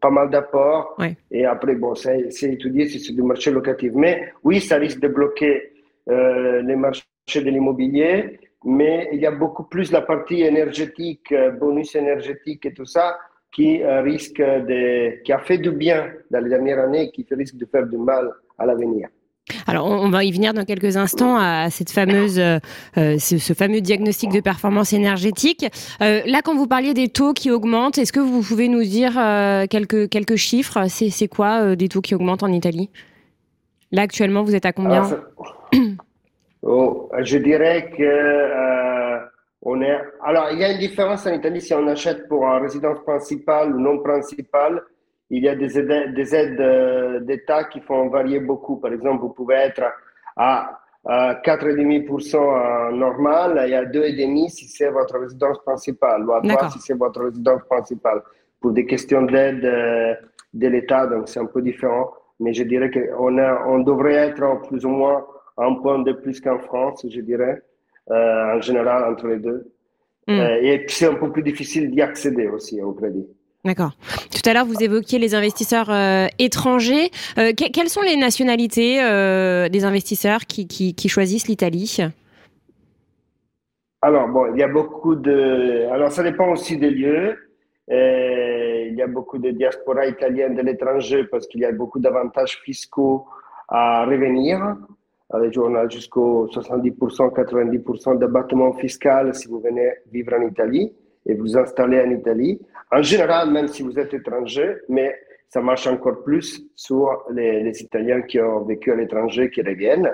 pas 0.00 0.10
mal 0.10 0.28
d'apports. 0.28 0.96
Et 1.30 1.44
après, 1.46 1.76
bon, 1.76 1.94
c'est 1.94 2.28
étudié 2.42 2.88
si 2.88 2.98
c'est 2.98 3.12
du 3.12 3.22
marché 3.22 3.52
locatif. 3.52 3.92
Mais 3.94 4.32
oui, 4.42 4.60
ça 4.60 4.76
risque 4.76 4.98
de 4.98 5.06
bloquer 5.06 5.72
euh, 6.10 6.62
les 6.62 6.74
marchés 6.74 7.06
de 7.36 7.48
l'immobilier. 7.48 8.40
Mais 8.64 9.08
il 9.12 9.20
y 9.20 9.26
a 9.26 9.30
beaucoup 9.30 9.64
plus 9.64 9.92
la 9.92 10.00
partie 10.00 10.42
énergétique, 10.42 11.30
euh, 11.30 11.52
bonus 11.52 11.94
énergétique 11.94 12.66
et 12.66 12.74
tout 12.74 12.90
ça. 12.96 13.16
qui 13.50 13.70
risque 14.10 14.42
de, 14.70 15.22
qui 15.22 15.32
a 15.32 15.38
fait 15.38 15.58
du 15.58 15.70
bien 15.70 16.00
dans 16.30 16.40
les 16.44 16.50
dernières 16.50 16.80
années 16.86 17.04
et 17.04 17.10
qui 17.10 17.24
risque 17.30 17.56
de 17.56 17.66
faire 17.72 17.86
du 17.86 17.96
mal 17.96 18.24
à 18.58 18.66
l'avenir. 18.66 19.08
Alors, 19.66 19.86
on 19.86 20.08
va 20.10 20.24
y 20.24 20.32
venir 20.32 20.54
dans 20.54 20.64
quelques 20.64 20.96
instants 20.96 21.36
à 21.36 21.70
cette 21.70 21.90
fameuse, 21.90 22.38
euh, 22.38 22.58
ce, 23.18 23.52
fameux 23.54 23.80
diagnostic 23.80 24.30
de 24.30 24.40
performance 24.40 24.92
énergétique. 24.92 25.66
Euh, 26.02 26.20
là, 26.26 26.42
quand 26.42 26.54
vous 26.54 26.66
parliez 26.66 26.94
des 26.94 27.08
taux 27.08 27.32
qui 27.32 27.50
augmentent, 27.50 27.98
est-ce 27.98 28.12
que 28.12 28.20
vous 28.20 28.42
pouvez 28.42 28.68
nous 28.68 28.82
dire 28.82 29.18
euh, 29.18 29.66
quelques, 29.66 30.08
quelques 30.08 30.36
chiffres? 30.36 30.78
C'est 30.88 31.28
quoi 31.28 31.76
des 31.76 31.88
taux 31.88 32.00
qui 32.00 32.14
augmentent 32.14 32.42
en 32.42 32.52
Italie? 32.52 32.90
Là, 33.92 34.02
actuellement, 34.02 34.42
vous 34.42 34.54
êtes 34.54 34.66
à 34.66 34.72
combien? 34.72 35.02
Oh, 36.62 37.08
Je 37.20 37.38
dirais 37.38 37.92
que 37.96 39.18
on 39.62 39.80
est. 39.80 39.96
Alors, 40.24 40.48
il 40.50 40.58
y 40.58 40.64
a 40.64 40.72
une 40.72 40.78
différence 40.78 41.26
en 41.26 41.32
Italie 41.32 41.60
si 41.60 41.72
on 41.72 41.86
achète 41.86 42.26
pour 42.28 42.44
une 42.44 42.62
résidence 42.62 42.98
principale 43.04 43.74
ou 43.74 43.80
non 43.80 43.98
principale 43.98 44.82
il 45.30 45.44
y 45.44 45.48
a 45.48 45.54
des 45.54 45.78
aides, 45.78 46.14
des 46.14 46.34
aides 46.34 46.60
euh, 46.60 47.20
d'État 47.20 47.64
qui 47.64 47.80
font 47.80 48.08
varier 48.08 48.40
beaucoup. 48.40 48.76
Par 48.76 48.92
exemple, 48.92 49.20
vous 49.22 49.30
pouvez 49.30 49.56
être 49.56 49.82
à, 50.36 50.80
4,5% 51.06 52.94
normal 52.94 53.64
et 53.68 53.74
à 53.74 53.84
2,5% 53.84 54.48
si 54.48 54.66
c'est 54.66 54.90
votre 54.90 55.18
résidence 55.18 55.58
principale, 55.64 56.24
ou 56.26 56.32
à 56.32 56.42
3 56.42 56.70
si 56.70 56.80
c'est 56.80 56.94
votre 56.94 57.22
résidence 57.22 57.62
principale. 57.68 58.22
Pour 58.60 58.72
des 58.72 58.84
questions 58.84 59.22
d'aide 59.22 59.64
euh, 59.64 60.14
de 60.52 60.66
l'État, 60.66 61.06
donc 61.06 61.28
c'est 61.28 61.40
un 61.40 61.46
peu 61.46 61.62
différent. 61.62 62.10
Mais 62.40 62.52
je 62.52 62.62
dirais 62.64 62.90
qu'on 62.90 63.38
on 63.38 63.78
devrait 63.80 64.14
être 64.14 64.62
plus 64.68 64.84
ou 64.84 64.90
moins 64.90 65.24
un 65.56 65.74
point 65.74 66.00
de 66.00 66.12
plus 66.12 66.40
qu'en 66.40 66.58
France, 66.58 67.04
je 67.08 67.20
dirais, 67.20 67.62
euh, 68.10 68.56
en 68.56 68.60
général, 68.60 69.12
entre 69.12 69.28
les 69.28 69.38
deux. 69.38 69.72
Hmm. 70.26 70.42
et 70.60 70.80
puis 70.80 70.94
c'est 70.94 71.06
un 71.06 71.14
peu 71.14 71.32
plus 71.32 71.42
difficile 71.42 71.90
d'y 71.90 72.02
accéder 72.02 72.48
aussi 72.48 72.82
au 72.82 72.92
crédit. 72.92 73.26
D'accord. 73.68 73.92
Tout 74.30 74.48
à 74.48 74.54
l'heure, 74.54 74.64
vous 74.64 74.82
évoquiez 74.82 75.18
les 75.18 75.34
investisseurs 75.34 75.90
euh, 75.90 76.26
étrangers. 76.38 77.10
Euh, 77.36 77.52
quelles 77.54 77.90
sont 77.90 78.00
les 78.00 78.16
nationalités 78.16 79.02
euh, 79.02 79.68
des 79.68 79.84
investisseurs 79.84 80.46
qui, 80.46 80.94
choisissent 81.06 81.48
l'Italie? 81.48 81.98
Alors, 84.00 84.26
bon, 84.28 84.54
il 84.54 84.58
y 84.58 84.62
a 84.62 84.68
beaucoup 84.68 85.16
de... 85.16 85.86
Alors, 85.92 86.10
ça 86.10 86.22
dépend 86.22 86.48
aussi 86.48 86.78
des 86.78 86.88
lieux. 86.88 87.36
il 87.88 88.94
y 88.96 89.02
a 89.02 89.06
beaucoup 89.06 89.36
de 89.36 89.50
diaspora 89.50 90.06
italienne 90.06 90.54
de 90.54 90.62
l'étranger 90.62 91.24
parce 91.24 91.46
qu'il 91.46 91.60
y 91.60 91.66
a 91.66 91.72
beaucoup 91.72 92.00
d'avantages 92.00 92.58
fiscaux 92.64 93.26
à 93.68 94.06
revenir. 94.06 94.76
On 95.28 95.74
a 95.74 95.86
jusqu'au 95.90 96.46
70%, 96.46 97.34
90% 97.34 98.18
d'abattement 98.18 98.72
fiscal 98.72 99.34
si 99.34 99.46
vous 99.46 99.60
venez 99.60 99.90
vivre 100.10 100.32
en 100.32 100.48
Italie 100.48 100.90
et 101.28 101.34
vous 101.34 101.56
installer 101.56 102.00
en 102.00 102.10
Italie. 102.10 102.58
En 102.90 103.02
général, 103.02 103.50
même 103.50 103.68
si 103.68 103.82
vous 103.82 103.98
êtes 103.98 104.14
étranger, 104.14 104.78
mais 104.88 105.14
ça 105.48 105.60
marche 105.60 105.86
encore 105.86 106.22
plus 106.22 106.62
sur 106.74 107.24
les, 107.30 107.82
Italiens 107.82 108.22
qui 108.22 108.40
ont 108.40 108.64
vécu 108.64 108.90
à 108.90 108.96
l'étranger, 108.96 109.50
qui 109.50 109.62
reviennent. 109.62 110.10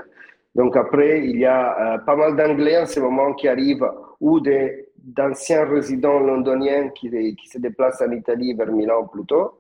Donc 0.55 0.77
après, 0.77 1.25
il 1.25 1.39
y 1.39 1.47
a 1.47 1.95
euh, 1.95 1.99
pas 1.99 2.15
mal 2.15 2.37
d'Anglais 2.37 2.79
en 2.79 2.87
ce 2.87 3.01
moment 3.01 3.33
qui 3.35 3.49
arrivent 3.49 3.89
ou 4.21 4.41
d'anciens 4.41 5.65
résidents 5.65 6.21
londoniens 6.21 6.91
qui, 6.91 7.09
se 7.47 7.59
déplacent 7.59 8.03
en 8.03 8.13
Italie 8.13 8.55
vers 8.55 8.71
Milan 8.71 9.07
plutôt. 9.07 9.59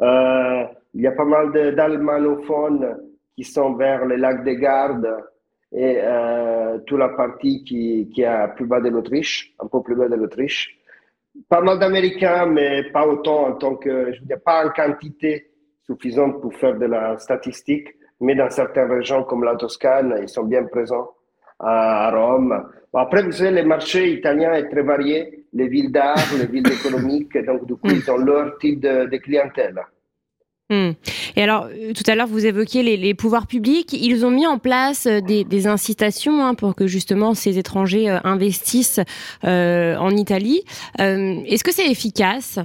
Euh, 0.00 0.64
il 0.94 1.02
y 1.02 1.06
a 1.06 1.12
pas 1.12 1.24
mal 1.24 1.52
d'almanophones 1.52 2.98
qui 3.36 3.44
sont 3.44 3.74
vers 3.74 4.04
les 4.06 4.16
lacs 4.16 4.44
des 4.44 4.56
Gardes 4.56 5.08
et 5.72 5.98
euh, 6.00 6.78
toute 6.86 6.98
la 6.98 7.10
partie 7.10 7.64
qui, 7.64 8.10
qui 8.12 8.22
est 8.22 8.48
plus 8.56 8.66
bas 8.66 8.80
de 8.80 8.88
l'Autriche, 8.88 9.54
un 9.60 9.66
peu 9.66 9.80
plus 9.82 9.94
bas 9.94 10.08
de 10.08 10.16
l'Autriche 10.16 10.76
pas 11.48 11.60
mal 11.60 11.78
d'Américains, 11.78 12.46
mais 12.46 12.84
pas 12.90 13.06
autant 13.06 13.48
en 13.48 13.52
tant 13.52 13.76
que, 13.76 14.12
je 14.12 14.20
veux 14.20 14.26
dire, 14.26 14.40
pas 14.44 14.66
en 14.66 14.70
quantité 14.70 15.50
suffisante 15.84 16.40
pour 16.40 16.54
faire 16.54 16.78
de 16.78 16.86
la 16.86 17.18
statistique, 17.18 17.88
mais 18.20 18.34
dans 18.34 18.50
certaines 18.50 18.90
régions 18.90 19.24
comme 19.24 19.44
la 19.44 19.56
Toscane, 19.56 20.18
ils 20.22 20.28
sont 20.28 20.44
bien 20.44 20.64
présents 20.64 21.10
à 21.58 22.10
Rome. 22.10 22.70
Après, 22.94 23.22
vous 23.22 23.32
savez, 23.32 23.50
les 23.50 23.64
marchés 23.64 24.12
italiens 24.12 24.54
sont 24.60 24.68
très 24.70 24.82
variés, 24.82 25.46
les 25.52 25.68
villes 25.68 25.92
d'art, 25.92 26.16
les 26.38 26.46
villes 26.46 26.72
économiques, 26.72 27.36
donc 27.44 27.66
du 27.66 27.74
coup, 27.74 27.88
ils 27.88 28.10
ont 28.10 28.18
leur 28.18 28.56
type 28.58 28.80
de 28.80 29.16
clientèle. 29.18 29.80
Hmm. 30.70 30.92
Et 31.36 31.42
alors, 31.42 31.66
euh, 31.66 31.92
tout 31.92 32.10
à 32.10 32.14
l'heure, 32.14 32.26
vous 32.26 32.46
évoquiez 32.46 32.82
les, 32.96 33.14
pouvoirs 33.14 33.46
publics. 33.46 33.92
Ils 33.92 34.24
ont 34.24 34.30
mis 34.30 34.46
en 34.46 34.58
place 34.58 35.06
euh, 35.06 35.20
des, 35.20 35.66
incitations 35.66 36.42
hein, 36.42 36.54
pour 36.54 36.74
que 36.74 36.86
justement 36.86 37.34
ces 37.34 37.58
étrangers 37.58 38.10
euh, 38.10 38.18
investissent 38.24 39.00
en 39.42 40.10
Italie. 40.10 40.64
Est-ce 40.98 41.64
que 41.64 41.72
c'est 41.72 41.90
efficace? 41.90 42.58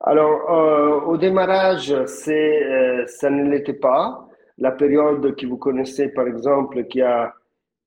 Alors, 0.00 1.08
au 1.08 1.16
démarrage, 1.16 1.94
ça 2.06 3.30
ne 3.30 3.50
l'était 3.50 3.72
pas. 3.72 4.28
La 4.58 4.72
période 4.72 5.34
que 5.36 5.46
vous 5.46 5.56
connaissez, 5.56 6.08
par 6.08 6.26
exemple, 6.26 6.84
qui 6.84 7.02
a 7.02 7.34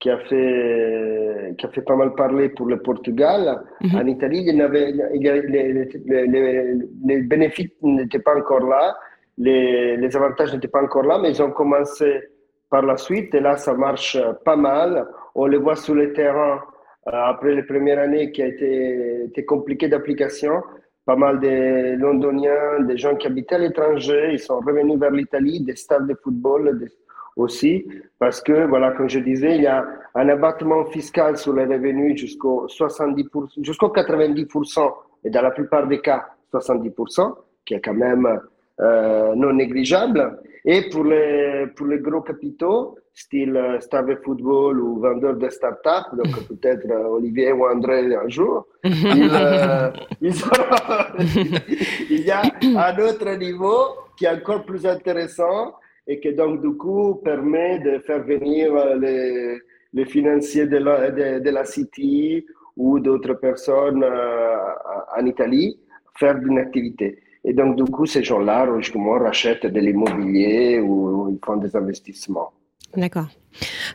qui 0.05 0.11
a 0.11 0.19
fait, 0.19 1.55
qui 1.57 1.65
a 1.65 1.69
fait 1.69 1.81
pas 1.81 1.95
mal 1.95 2.13
parler 2.13 2.49
pour 2.49 2.67
le 2.67 2.77
Portugal. 2.77 3.63
Mhm. 3.81 3.95
En 3.99 4.05
Italie, 4.05 4.43
il 4.45 4.55
y 4.55 4.61
avait, 4.61 4.91
les, 4.91 6.77
les, 7.07 7.21
bénéfices 7.23 7.71
n'étaient 7.81 8.19
pas 8.19 8.35
encore 8.35 8.67
là, 8.67 8.95
les, 9.39 9.97
les 9.97 10.15
avantages 10.15 10.53
n'étaient 10.53 10.67
pas 10.67 10.83
encore 10.83 11.05
là, 11.05 11.17
mais 11.17 11.31
ils 11.31 11.41
ont 11.41 11.49
commencé 11.49 12.21
par 12.69 12.83
la 12.83 12.97
suite 12.97 13.33
et 13.33 13.39
là, 13.39 13.57
ça 13.57 13.73
marche 13.73 14.15
pas 14.43 14.55
mal. 14.55 15.07
On 15.33 15.47
les 15.47 15.57
voit 15.57 15.75
sur 15.75 15.95
le 15.95 16.13
terrain 16.13 16.61
euh, 17.07 17.31
après 17.31 17.55
les 17.55 17.63
premières 17.63 17.97
années 17.97 18.31
qui 18.31 18.43
a 18.43 18.47
été, 18.47 19.23
été 19.23 19.43
compliqué 19.43 19.87
d'application. 19.87 20.61
Pas 21.03 21.15
mal 21.15 21.39
de 21.39 21.95
Londoniens, 21.95 22.81
des 22.81 22.97
gens 22.97 23.15
qui 23.15 23.25
habitaient 23.25 23.55
à 23.55 23.59
l'étranger, 23.59 24.29
ils 24.33 24.39
sont 24.39 24.59
revenus 24.59 24.99
vers 24.99 25.11
l'Italie, 25.11 25.63
des 25.63 25.75
stars 25.75 26.01
de 26.01 26.13
football, 26.23 26.77
des, 26.77 26.89
aussi, 27.35 27.85
parce 28.19 28.41
que, 28.41 28.65
voilà, 28.65 28.91
comme 28.91 29.09
je 29.09 29.19
disais, 29.19 29.55
il 29.55 29.63
y 29.63 29.67
a 29.67 29.85
un 30.15 30.29
abattement 30.29 30.85
fiscal 30.85 31.37
sur 31.37 31.53
les 31.53 31.65
revenus 31.65 32.19
jusqu'au 32.19 32.67
70%, 32.67 33.63
jusqu'au 33.63 33.89
90%, 33.89 34.93
et 35.23 35.29
dans 35.29 35.41
la 35.41 35.51
plupart 35.51 35.87
des 35.87 35.99
cas, 35.99 36.25
70%, 36.53 37.35
qui 37.65 37.73
est 37.73 37.81
quand 37.81 37.93
même 37.93 38.39
euh, 38.79 39.35
non 39.35 39.53
négligeable. 39.53 40.39
Et 40.63 40.89
pour 40.89 41.03
les, 41.03 41.67
pour 41.75 41.87
les 41.87 41.99
gros 41.99 42.21
capitaux, 42.21 42.95
style 43.13 43.55
euh, 43.55 43.79
Star 43.79 44.05
de 44.05 44.15
Football 44.15 44.79
ou 44.79 44.99
vendeur 44.99 45.35
de 45.35 45.49
start-up, 45.49 46.05
donc 46.13 46.47
peut-être 46.49 46.89
euh, 46.89 47.07
Olivier 47.07 47.51
ou 47.53 47.65
André 47.65 48.15
un 48.15 48.27
jour, 48.27 48.67
il, 48.83 48.91
il 52.09 52.21
y 52.21 52.31
a 52.31 52.41
un 52.41 52.99
autre 52.99 53.29
niveau 53.37 53.95
qui 54.17 54.25
est 54.25 54.29
encore 54.29 54.65
plus 54.65 54.85
intéressant, 54.85 55.75
et 56.07 56.19
qui 56.19 56.33
donc 56.33 56.61
du 56.61 56.75
coup 56.77 57.15
permet 57.15 57.79
de 57.79 57.99
faire 57.99 58.23
venir 58.23 58.73
les, 58.97 59.57
les 59.93 60.05
financiers 60.05 60.67
de 60.67 60.77
la, 60.77 61.11
de, 61.11 61.49
la 61.49 61.65
City 61.65 62.45
ou 62.77 62.99
d'autres 62.99 63.33
personnes 63.33 64.03
euh, 64.03 64.55
en 65.17 65.25
Italie 65.25 65.79
faire 66.17 66.37
une 66.37 66.59
activité. 66.59 67.19
Et 67.43 67.53
donc, 67.53 67.75
du 67.75 67.83
coup, 67.83 68.05
ces 68.05 68.23
gens-là, 68.23 68.65
logiquement, 68.65 69.19
rachètent 69.19 69.67
de 69.67 69.79
l'immobilier 69.79 70.79
ou 70.79 71.29
ils 71.29 71.45
font 71.45 71.57
des 71.57 71.75
investissements. 71.75 72.51
D'accord. 72.97 73.27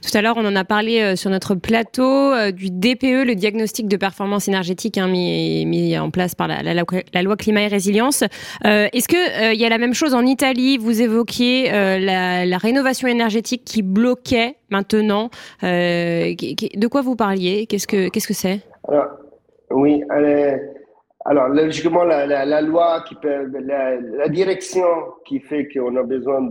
Tout 0.02 0.16
à 0.16 0.22
l'heure, 0.22 0.36
on 0.36 0.46
en 0.46 0.56
a 0.56 0.64
parlé 0.64 1.00
euh, 1.00 1.16
sur 1.16 1.30
notre 1.30 1.54
plateau 1.54 2.32
euh, 2.32 2.50
du 2.50 2.70
DPE, 2.70 3.26
le 3.26 3.34
diagnostic 3.34 3.88
de 3.88 3.96
performance 3.96 4.48
énergétique 4.48 4.98
hein, 4.98 5.08
mis, 5.08 5.98
en 5.98 6.10
place 6.10 6.34
par 6.34 6.48
la, 6.48 7.22
loi 7.22 7.36
climat 7.36 7.62
et 7.62 7.68
résilience. 7.68 8.24
Euh, 8.64 8.88
est-ce 8.92 9.08
qu'il 9.08 9.18
il 9.52 9.60
y 9.60 9.64
a 9.64 9.68
la 9.68 9.78
même 9.78 9.94
chose 9.94 10.14
en 10.14 10.24
Italie? 10.24 10.78
Vous 10.78 11.02
évoquiez 11.02 11.70
la, 11.70 12.58
rénovation 12.58 13.08
énergétique 13.08 13.64
qui 13.64 13.82
bloquait 13.82 14.56
maintenant. 14.70 15.30
de 15.62 16.86
quoi 16.86 17.02
vous 17.02 17.16
parliez? 17.16 17.66
Qu'est-ce 17.66 17.86
que 17.86 18.08
qu'est-ce 18.08 18.28
que 18.28 18.58
Oui. 19.70 20.02
Alors, 21.24 21.48
logiquement, 21.48 22.04
la, 22.04 22.60
loi, 22.62 23.04
qui 23.06 23.16
la, 23.22 24.28
direction 24.28 24.84
qui 25.26 25.38
fait 25.40 25.68
qu'on 25.68 25.94
a 25.96 26.02
besoin 26.02 26.48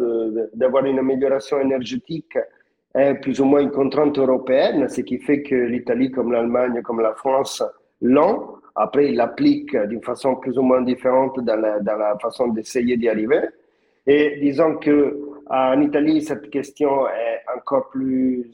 d'avoir 0.53 0.85
une 0.85 0.99
amélioration 0.99 1.59
énergétique 1.59 2.37
est 2.93 3.15
plus 3.15 3.39
ou 3.41 3.45
moins 3.45 3.61
une 3.61 3.71
contrainte 3.71 4.17
européenne, 4.19 4.87
ce 4.87 5.01
qui 5.01 5.17
fait 5.17 5.41
que 5.41 5.55
l'Italie, 5.55 6.11
comme 6.11 6.31
l'Allemagne, 6.31 6.81
comme 6.83 7.01
la 7.01 7.13
France, 7.15 7.63
l'ont. 8.01 8.57
Après, 8.75 9.09
ils 9.09 9.15
l'appliquent 9.15 9.75
d'une 9.75 10.03
façon 10.03 10.35
plus 10.35 10.57
ou 10.59 10.61
moins 10.61 10.81
différente 10.83 11.39
dans 11.39 11.59
la, 11.59 12.17
façon 12.21 12.49
d'essayer 12.49 12.95
d'y 12.95 13.09
arriver. 13.09 13.41
Et 14.05 14.37
disons 14.39 14.75
que 14.75 15.19
en 15.49 15.81
Italie, 15.81 16.21
cette 16.21 16.49
question 16.51 17.07
est 17.07 17.41
encore 17.57 17.89
plus 17.89 18.51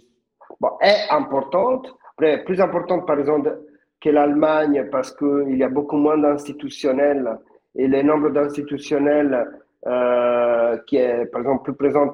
est 0.82 1.12
importante, 1.12 1.94
Après, 2.14 2.44
plus 2.46 2.62
importante 2.62 3.06
par 3.06 3.20
exemple 3.20 3.58
que 4.06 4.12
l'Allemagne 4.12 4.88
parce 4.92 5.12
qu'il 5.16 5.58
y 5.58 5.64
a 5.64 5.70
beaucoup 5.70 5.98
moins 5.98 6.18
d'institutionnels 6.18 7.28
et 7.76 7.88
le 7.88 8.04
nombre 8.04 8.30
d'institutionnels 8.30 9.48
euh, 9.88 10.78
qui 10.86 10.98
est 10.98 11.26
par 11.32 11.42
exemple 11.42 11.64
plus 11.64 11.74
présent 11.74 12.12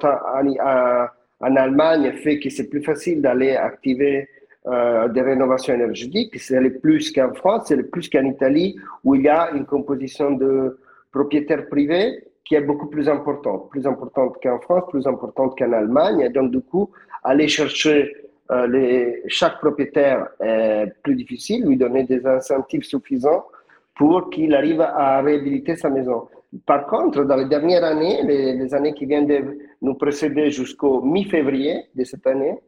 en 1.46 1.56
Allemagne 1.56 2.12
fait 2.22 2.38
que 2.40 2.48
c'est 2.48 2.68
plus 2.70 2.82
facile 2.82 3.20
d'aller 3.20 3.56
activer 3.56 4.26
euh, 4.66 5.08
des 5.08 5.22
rénovations 5.22 5.74
énergétiques. 5.74 6.38
C'est 6.38 6.60
le 6.60 6.78
plus 6.78 7.12
qu'en 7.12 7.34
France, 7.34 7.64
c'est 7.66 7.76
le 7.76 7.86
plus 7.86 8.08
qu'en 8.08 8.24
Italie, 8.24 8.76
où 9.04 9.14
il 9.14 9.22
y 9.22 9.28
a 9.28 9.50
une 9.50 9.66
composition 9.66 10.30
de 10.30 10.78
propriétaires 11.10 11.68
privés 11.68 12.24
qui 12.44 12.54
est 12.54 12.60
beaucoup 12.60 12.88
plus 12.88 13.08
importante, 13.08 13.68
plus 13.70 13.86
importante 13.86 14.36
qu'en 14.42 14.60
France, 14.60 14.84
plus 14.88 15.06
importante 15.06 15.58
qu'en 15.58 15.72
Allemagne. 15.72 16.20
Et 16.20 16.28
donc, 16.30 16.52
du 16.52 16.60
coup, 16.60 16.90
aller 17.24 17.48
chercher 17.48 18.14
euh, 18.52 19.12
chaque 19.28 19.58
propriétaire 19.60 20.28
est 20.40 20.92
plus 21.02 21.14
difficile, 21.14 21.66
lui 21.66 21.76
donner 21.76 22.04
des 22.04 22.26
incentives 22.26 22.82
suffisants 22.82 23.46
pour 23.94 24.30
qu'il 24.30 24.54
arrive 24.54 24.80
à 24.80 25.20
réhabiliter 25.22 25.76
sa 25.76 25.88
maison. 25.88 26.28
Par 26.66 26.86
contre, 26.86 27.24
dans 27.24 27.36
les 27.36 27.46
dernières 27.46 27.84
années, 27.84 28.22
les, 28.24 28.74
années 28.74 28.92
qui 28.92 29.06
viennent 29.06 29.26
de 29.26 29.58
nous 29.80 29.94
précéder 29.94 30.50
jusqu'au 30.50 31.00
mi-février 31.00 31.86
de 31.94 32.04
cette 32.04 32.26
année, 32.26 32.58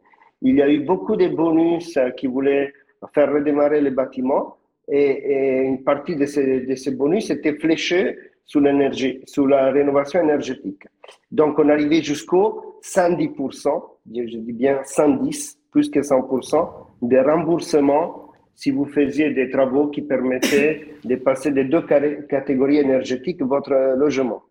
il 0.40 0.57
y 0.57 0.62
a 0.62 0.68
eu 0.68 0.81
beaucoup 0.81 1.16
de 1.16 1.29
bonus 1.29 1.99
qui 2.16 2.27
voulaient 2.27 2.73
faire 3.14 3.31
redémarrer 3.33 3.83
les 3.83 3.90
bâtiments 3.90 4.57
et, 4.88 5.62
une 5.64 5.85
partie 5.85 6.16
de 6.16 6.25
ces, 6.25 6.61
de 6.61 6.75
ces 6.75 6.92
bonus 6.92 7.31
était 7.31 7.55
fléchée 7.55 8.16
sur 8.47 8.61
l'énergie, 8.61 9.20
sur 9.27 9.47
la 9.47 9.70
rénovation 9.70 10.20
énergétique. 10.20 10.85
Donc, 11.31 11.59
on 11.59 11.68
arrivait 11.68 12.03
jusqu'au 12.03 12.79
110%, 12.83 13.83
je 14.14 14.38
dis 14.38 14.53
bien 14.53 14.81
110, 14.85 15.59
plus 15.74 15.90
que 15.90 16.00
100%, 16.00 16.70
de 17.02 17.18
remboursement 17.18 18.30
si 18.54 18.70
vous 18.70 18.87
faisiez 18.87 19.30
des 19.30 19.50
travaux 19.50 19.88
qui 19.88 20.02
permettaient 20.02 20.87
de 21.04 21.16
passer 21.16 21.50
des 21.50 21.64
deux 21.64 21.82
catégories 22.30 22.78
énergétiques 22.78 23.42
votre 23.42 23.74
logement. 23.96 24.44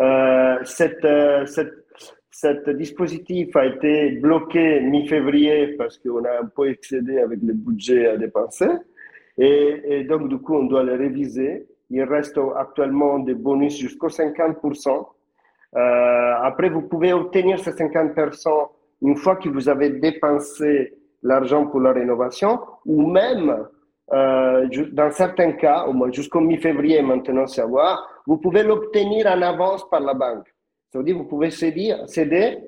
Euh, 0.00 0.56
cette, 0.64 1.04
euh, 1.04 1.44
cette, 1.44 1.74
cet 2.30 2.70
dispositif 2.70 3.54
a 3.54 3.66
été 3.66 4.12
bloqué 4.12 4.80
mi-février 4.80 5.74
parce 5.76 5.98
qu'on 5.98 6.24
a 6.24 6.40
un 6.42 6.46
peu 6.46 6.70
excédé 6.70 7.18
avec 7.18 7.40
le 7.42 7.52
budget 7.52 8.06
à 8.08 8.16
dépenser. 8.16 8.68
Et, 9.36 9.82
et, 9.90 10.04
donc, 10.04 10.28
du 10.30 10.38
coup, 10.38 10.54
on 10.54 10.64
doit 10.64 10.82
le 10.82 10.94
réviser. 10.94 11.66
Il 11.90 12.02
reste 12.02 12.40
actuellement 12.56 13.18
des 13.18 13.34
bonus 13.34 13.76
jusqu'au 13.78 14.08
50%. 14.08 15.06
Euh, 15.76 16.32
après, 16.42 16.70
vous 16.70 16.82
pouvez 16.82 17.12
obtenir 17.12 17.58
ces 17.58 17.72
50% 17.72 18.70
une 19.02 19.16
fois 19.16 19.36
que 19.36 19.48
vous 19.48 19.68
avez 19.68 19.90
dépensé 19.90 20.94
l'argent 21.22 21.66
pour 21.66 21.80
la 21.80 21.92
rénovation, 21.92 22.60
ou 22.84 23.10
même, 23.10 23.66
euh, 24.12 24.68
dans 24.92 25.10
certains 25.10 25.52
cas, 25.52 25.84
au 25.86 25.92
moins 25.92 26.12
jusqu'au 26.12 26.40
mi-février 26.40 27.02
maintenant, 27.02 27.46
savoir, 27.46 28.08
vous 28.26 28.38
pouvez 28.38 28.62
l'obtenir 28.62 29.26
en 29.26 29.42
avance 29.42 29.88
par 29.88 30.00
la 30.00 30.14
banque. 30.14 30.54
Ça 30.92 30.98
veut 30.98 31.04
dire 31.04 31.16
vous 31.16 31.24
pouvez 31.24 31.50
céder, 31.50 31.94
céder 32.06 32.58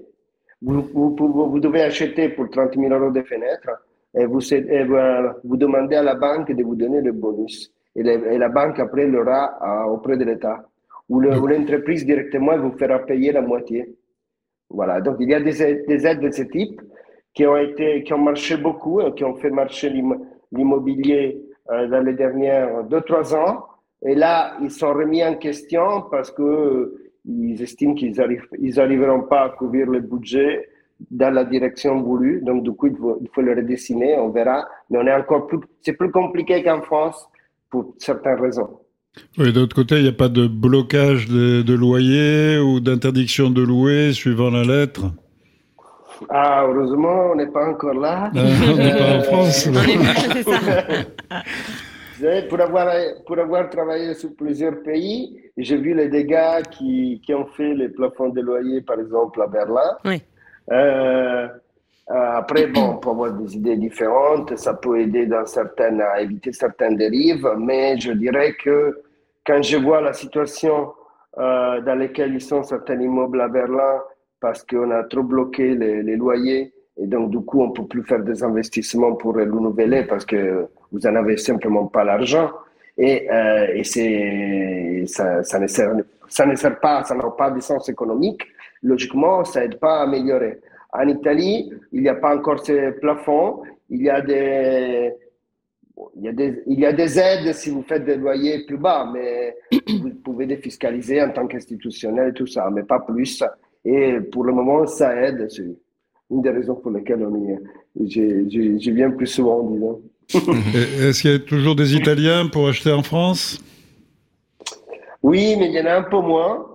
vous, 0.60 1.14
vous, 1.16 1.60
devez 1.60 1.82
acheter 1.82 2.30
pour 2.30 2.50
30 2.50 2.74
000 2.74 2.92
euros 2.92 3.12
de 3.12 3.22
fenêtres 3.22 3.70
et 4.14 4.26
vous, 4.26 4.42
et 4.52 4.84
vous, 5.44 5.56
demandez 5.56 5.96
à 5.96 6.02
la 6.02 6.14
banque 6.14 6.50
de 6.50 6.62
vous 6.64 6.74
donner 6.74 7.00
le 7.00 7.12
bonus. 7.12 7.72
Et, 7.94 8.00
et 8.00 8.38
la 8.38 8.48
banque 8.48 8.78
après 8.80 9.06
l'aura 9.06 9.58
euh, 9.62 9.90
auprès 9.92 10.16
de 10.16 10.24
l'État. 10.24 10.64
Ou 11.08 11.20
l'entreprise 11.20 12.04
directement 12.04 12.58
vous 12.58 12.76
fera 12.76 12.98
payer 12.98 13.32
la 13.32 13.40
moitié. 13.40 13.96
Voilà, 14.70 15.00
donc 15.00 15.16
il 15.20 15.30
y 15.30 15.34
a 15.34 15.40
des, 15.40 15.84
des 15.86 16.06
aides 16.06 16.20
de 16.20 16.30
ce 16.30 16.42
type 16.42 16.80
qui 17.34 17.46
ont, 17.46 17.56
été, 17.56 18.02
qui 18.02 18.12
ont 18.12 18.18
marché 18.18 18.56
beaucoup, 18.56 19.00
qui 19.12 19.24
ont 19.24 19.34
fait 19.36 19.50
marcher 19.50 19.90
l'immobilier 20.52 21.40
euh, 21.70 21.86
dans 21.88 22.00
les 22.00 22.14
dernières 22.14 22.84
deux, 22.84 23.00
trois 23.02 23.34
ans. 23.34 23.64
Et 24.02 24.14
là, 24.14 24.56
ils 24.60 24.70
sont 24.70 24.92
remis 24.92 25.24
en 25.24 25.34
question 25.36 26.02
parce 26.10 26.30
que 26.30 26.94
ils 27.24 27.60
estiment 27.62 27.94
qu'ils 27.94 28.20
arrivent, 28.20 28.46
ils 28.58 28.80
arriveront 28.80 29.22
pas 29.22 29.42
à 29.42 29.48
couvrir 29.50 29.86
le 29.86 30.00
budget 30.00 30.68
dans 31.10 31.32
la 31.32 31.44
direction 31.44 32.00
voulue. 32.00 32.40
Donc, 32.42 32.62
du 32.62 32.72
coup, 32.72 32.86
il 32.86 32.96
faut, 32.96 33.18
il 33.20 33.28
faut 33.28 33.42
le 33.42 33.54
redessiner, 33.54 34.16
on 34.18 34.30
verra. 34.30 34.66
Mais 34.90 34.98
on 34.98 35.06
est 35.06 35.14
encore 35.14 35.46
plus, 35.46 35.58
c'est 35.82 35.92
plus 35.92 36.10
compliqué 36.10 36.62
qu'en 36.62 36.80
France 36.82 37.28
pour 37.70 37.94
certaines 37.98 38.40
raisons. 38.40 38.80
Oui, 39.38 39.52
d'autre 39.52 39.74
côté, 39.74 39.96
il 39.96 40.02
n'y 40.02 40.08
a 40.08 40.12
pas 40.12 40.28
de 40.28 40.46
blocage 40.46 41.26
de, 41.28 41.62
de 41.62 41.74
loyer 41.74 42.58
ou 42.58 42.80
d'interdiction 42.80 43.50
de 43.50 43.62
louer 43.62 44.12
suivant 44.12 44.50
la 44.50 44.64
lettre 44.64 45.06
Ah, 46.28 46.66
heureusement, 46.66 47.30
on 47.32 47.36
n'est 47.36 47.46
pas 47.46 47.68
encore 47.68 47.94
là. 47.94 48.30
Ah, 48.34 48.36
on 48.36 48.76
n'est 48.76 48.96
pas 48.96 49.18
en 49.18 49.22
France. 49.22 49.68
pour 52.48 52.60
avoir, 52.60 52.88
pour 53.26 53.38
avoir 53.38 53.70
travaillé 53.70 54.14
sur 54.14 54.34
plusieurs 54.34 54.82
pays, 54.82 55.40
j'ai 55.56 55.76
vu 55.76 55.94
les 55.94 56.08
dégâts 56.08 56.62
qui, 56.70 57.20
qui, 57.24 57.32
ont 57.34 57.46
fait 57.46 57.74
les 57.74 57.88
plafonds 57.88 58.30
de 58.30 58.40
loyer, 58.40 58.80
par 58.80 58.98
exemple, 58.98 59.40
à 59.42 59.46
Berlin. 59.46 59.96
Oui. 60.04 60.20
Euh, 60.70 61.48
après, 62.10 62.66
bon, 62.66 62.92
on 62.92 62.96
peut 62.96 63.10
avoir 63.10 63.32
des 63.32 63.56
idées 63.56 63.76
différentes, 63.76 64.56
ça 64.56 64.74
peut 64.74 65.00
aider 65.00 65.26
dans 65.26 65.44
certaines, 65.44 66.00
à 66.00 66.22
éviter 66.22 66.52
certaines 66.52 66.96
dérives, 66.96 67.46
mais 67.58 68.00
je 68.00 68.12
dirais 68.12 68.54
que 68.54 68.98
quand 69.48 69.62
je 69.62 69.78
vois 69.78 70.02
la 70.02 70.12
situation 70.12 70.92
euh, 71.38 71.80
dans 71.80 71.94
laquelle 71.94 72.34
ils 72.34 72.40
sont 72.42 72.62
certains 72.62 73.00
immeubles 73.00 73.40
à 73.40 73.48
Berlin, 73.48 74.02
parce 74.40 74.62
qu'on 74.62 74.90
a 74.90 75.02
trop 75.04 75.22
bloqué 75.22 75.74
les, 75.74 76.16
loyers, 76.16 76.74
et 76.98 77.06
donc 77.06 77.30
du 77.30 77.40
coup, 77.40 77.62
on 77.62 77.68
ne 77.68 77.72
peut 77.72 77.86
plus 77.86 78.02
faire 78.04 78.22
des 78.22 78.42
investissements 78.44 79.14
pour 79.14 79.34
renouveler 79.34 80.04
parce 80.04 80.26
que 80.26 80.66
vous 80.92 80.98
n'en 81.00 81.16
avez 81.16 81.38
simplement 81.38 81.86
pas 81.86 82.04
l'argent. 82.04 82.50
Et, 82.98 83.26
euh, 83.30 83.82
ça, 85.06 85.58
ne 85.60 85.66
sert, 85.66 86.80
pas, 86.80 87.04
ça 87.04 87.14
n'a 87.14 87.30
pas 87.30 87.50
de 87.50 87.60
sens 87.60 87.88
économique. 87.88 88.42
Logiquement, 88.82 89.44
ça 89.44 89.60
n'aide 89.60 89.78
pas 89.78 90.00
à 90.00 90.02
améliorer. 90.02 90.60
En 90.92 91.08
Italie, 91.08 91.72
il 91.92 92.02
n'y 92.02 92.08
a 92.08 92.16
pas 92.16 92.36
encore 92.36 92.64
ces 92.64 92.92
plafonds. 92.92 93.62
Il 93.88 94.02
y 94.02 94.10
a 94.10 94.20
des, 94.20 95.14
il 96.16 96.24
y 96.24 96.28
a 96.28 96.32
des, 96.32 96.62
il 96.66 96.80
y 96.80 96.86
a 96.86 96.92
des 96.92 97.18
aides 97.18 97.52
si 97.54 97.70
vous 97.70 97.82
faites 97.82 98.04
des 98.04 98.16
loyers 98.16 98.64
plus 98.66 98.78
bas, 98.78 99.10
mais 99.12 99.56
vous 99.88 100.10
pouvez 100.24 100.46
défiscaliser 100.46 101.22
en 101.22 101.30
tant 101.30 101.46
qu'institutionnel 101.46 102.30
et 102.30 102.32
tout 102.32 102.46
ça, 102.46 102.68
mais 102.72 102.82
pas 102.82 103.00
plus. 103.00 103.42
Et 103.84 104.18
pour 104.32 104.44
le 104.44 104.52
moment, 104.52 104.86
ça 104.86 105.14
aide. 105.16 105.46
C'est 105.50 105.64
une 106.30 106.42
des 106.42 106.50
raisons 106.50 106.76
pour 106.76 106.90
lesquelles 106.90 107.24
on 107.24 107.34
y, 107.36 107.58
je, 108.08 108.78
je 108.78 108.90
viens 108.90 109.10
plus 109.10 109.26
souvent, 109.26 109.62
disons. 109.62 110.00
Est-ce 110.34 111.22
qu'il 111.22 111.30
y 111.30 111.34
a 111.34 111.38
toujours 111.38 111.74
des 111.74 111.96
Italiens 111.96 112.48
pour 112.48 112.68
acheter 112.68 112.92
en 112.92 113.02
France? 113.02 113.58
Oui, 115.22 115.56
mais 115.58 115.68
il 115.68 115.72
y 115.72 115.80
en 115.80 115.86
a 115.86 115.94
un 115.94 116.02
peu 116.02 116.20
moins. 116.20 116.66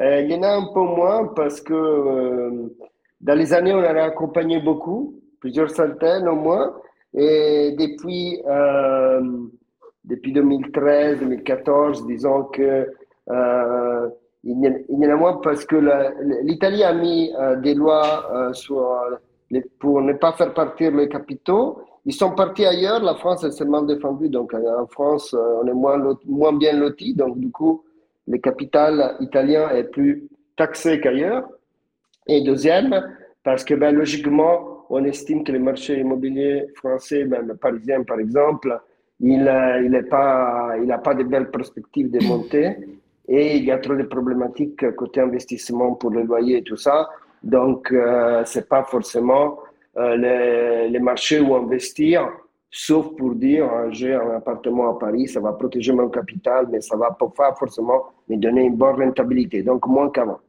Euh, 0.00 0.20
il 0.22 0.30
y 0.30 0.34
en 0.34 0.42
a 0.42 0.56
un 0.56 0.72
peu 0.72 0.80
moins 0.80 1.28
parce 1.36 1.60
que 1.60 1.72
euh, 1.72 2.74
dans 3.20 3.34
les 3.34 3.52
années, 3.52 3.72
on 3.72 3.78
en 3.78 3.96
a 3.96 4.02
accompagné 4.02 4.58
beaucoup, 4.60 5.14
plusieurs 5.40 5.70
centaines 5.70 6.26
au 6.28 6.36
moins. 6.36 6.74
Et 7.14 7.74
depuis, 7.78 8.40
euh, 8.46 9.20
depuis 10.04 10.32
2013, 10.32 11.20
2014, 11.20 12.06
disons 12.06 12.44
que 12.44 12.88
euh, 13.30 14.08
il, 14.44 14.84
y 14.88 15.06
en 15.06 15.10
a 15.10 15.16
moins 15.16 15.36
parce 15.42 15.64
que 15.64 15.76
l'Italie 16.42 16.82
a 16.84 16.92
mis 16.94 17.32
euh, 17.38 17.56
des 17.56 17.74
lois 17.74 18.52
sur 18.52 18.96
pour 19.80 20.00
ne 20.00 20.12
pas 20.12 20.32
faire 20.32 20.54
partir 20.54 20.94
les 20.94 21.08
capitaux. 21.08 21.82
Ils 22.06 22.14
sont 22.14 22.34
partis 22.34 22.64
ailleurs. 22.64 23.02
La 23.02 23.16
France 23.16 23.44
est 23.44 23.50
seulement 23.50 23.82
défendue. 23.82 24.28
Donc 24.28 24.54
en 24.54 24.86
France, 24.86 25.34
on 25.34 25.66
est 25.66 25.74
moins, 25.74 26.16
moins 26.24 26.52
bien 26.52 26.74
loti. 26.74 27.14
Donc 27.14 27.38
du 27.38 27.50
coup, 27.50 27.84
le 28.28 28.38
capital 28.38 29.16
italien 29.20 29.68
est 29.70 29.84
plus 29.84 30.28
taxé 30.56 31.00
qu'ailleurs. 31.00 31.48
Et 32.26 32.42
deuxième, 32.42 33.02
parce 33.42 33.64
que 33.64 33.74
ben, 33.74 33.94
logiquement, 33.94 34.69
on 34.90 35.04
estime 35.04 35.44
que 35.44 35.52
le 35.52 35.60
marché 35.60 35.98
immobilier 36.00 36.66
français, 36.74 37.24
même 37.24 37.56
parisien 37.56 38.02
par 38.02 38.18
exemple, 38.18 38.78
il 39.20 39.44
n'a 39.44 40.02
pas, 40.02 40.74
il 40.82 41.00
pas 41.02 41.14
de 41.14 41.22
belles 41.22 41.50
perspectives 41.50 42.10
de 42.10 42.22
montée 42.26 42.76
et 43.28 43.56
il 43.56 43.64
y 43.64 43.70
a 43.70 43.78
trop 43.78 43.94
de 43.94 44.02
problématiques 44.02 44.90
côté 44.96 45.20
investissement 45.20 45.94
pour 45.94 46.10
le 46.10 46.22
loyer 46.22 46.58
et 46.58 46.62
tout 46.62 46.76
ça. 46.76 47.08
Donc, 47.42 47.92
euh, 47.92 48.44
ce 48.44 48.58
n'est 48.58 48.64
pas 48.64 48.82
forcément 48.82 49.60
euh, 49.96 50.16
les, 50.16 50.88
les, 50.90 50.98
marchés 50.98 51.40
où 51.40 51.54
investir, 51.54 52.28
sauf 52.70 53.14
pour 53.16 53.34
dire 53.34 53.68
j'ai 53.90 54.14
un 54.14 54.30
appartement 54.30 54.90
à 54.90 54.98
Paris, 54.98 55.28
ça 55.28 55.40
va 55.40 55.52
protéger 55.52 55.92
mon 55.92 56.08
capital, 56.08 56.66
mais 56.70 56.80
ça 56.80 56.96
ne 56.96 57.00
va 57.00 57.16
pas 57.16 57.54
forcément 57.54 58.06
me 58.28 58.36
donner 58.36 58.64
une 58.64 58.76
bonne 58.76 59.00
rentabilité, 59.00 59.62
donc 59.62 59.86
moins 59.86 60.10
qu'avant. 60.10 60.40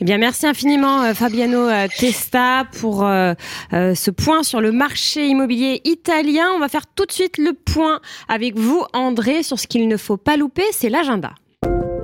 Eh 0.00 0.04
bien, 0.04 0.18
merci 0.18 0.46
infiniment 0.46 1.02
euh, 1.02 1.12
Fabiano 1.12 1.68
euh, 1.68 1.88
Testa 1.98 2.66
pour 2.80 3.04
euh, 3.04 3.34
ce 3.72 4.10
point 4.12 4.44
sur 4.44 4.60
le 4.60 4.70
marché 4.70 5.26
immobilier 5.26 5.80
italien. 5.84 6.44
On 6.54 6.60
va 6.60 6.68
faire 6.68 6.86
tout 6.86 7.04
de 7.04 7.10
suite 7.10 7.36
le 7.36 7.52
point 7.52 8.00
avec 8.28 8.56
vous, 8.56 8.84
André, 8.92 9.42
sur 9.42 9.58
ce 9.58 9.66
qu'il 9.66 9.88
ne 9.88 9.96
faut 9.96 10.16
pas 10.16 10.36
louper, 10.36 10.62
c'est 10.70 10.88
l'agenda. 10.88 11.32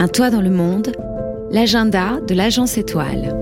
Un 0.00 0.08
toit 0.08 0.30
dans 0.30 0.40
le 0.40 0.50
monde, 0.50 0.90
l'agenda 1.52 2.18
de 2.26 2.34
l'agence 2.34 2.76
étoile. 2.78 3.38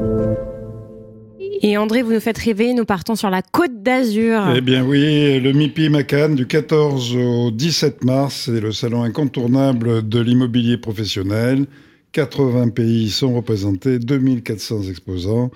Et 1.62 1.79
André, 1.79 2.03
vous 2.03 2.12
nous 2.12 2.21
faites 2.21 2.38
rêver, 2.38 2.75
nous 2.75 2.85
partons 2.85 3.15
sur 3.15 3.31
la 3.31 3.41
côte 3.41 3.83
d'Azur. 3.83 4.43
Eh 4.55 4.61
bien 4.61 4.85
oui, 4.85 5.41
le 5.41 5.53
MIPI 5.53 5.88
Macan 5.88 6.29
du 6.31 6.47
14 6.47 7.17
au 7.17 7.51
17 7.53 8.05
mars, 8.05 8.43
c'est 8.47 8.61
le 8.61 8.73
salon 8.73 9.03
incontournable 9.03 10.07
de 10.07 10.21
l'immobilier 10.21 10.77
professionnel. 10.77 11.67
80 12.12 12.68
pays 12.70 13.11
sont 13.11 13.35
représentés, 13.35 13.98
2400 13.98 14.83
exposants, 14.88 15.51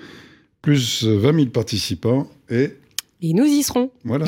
plus 0.63 1.05
20 1.05 1.35
000 1.35 1.47
participants 1.51 2.29
et 2.51 2.71
Et 3.23 3.33
nous 3.35 3.45
y 3.45 3.63
serons. 3.63 3.91
Voilà. 4.05 4.27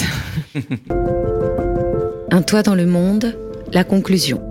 Un 2.31 2.43
toit 2.43 2.63
dans 2.63 2.75
le 2.75 2.87
monde, 2.87 3.39
la 3.73 3.85
conclusion. 3.85 4.43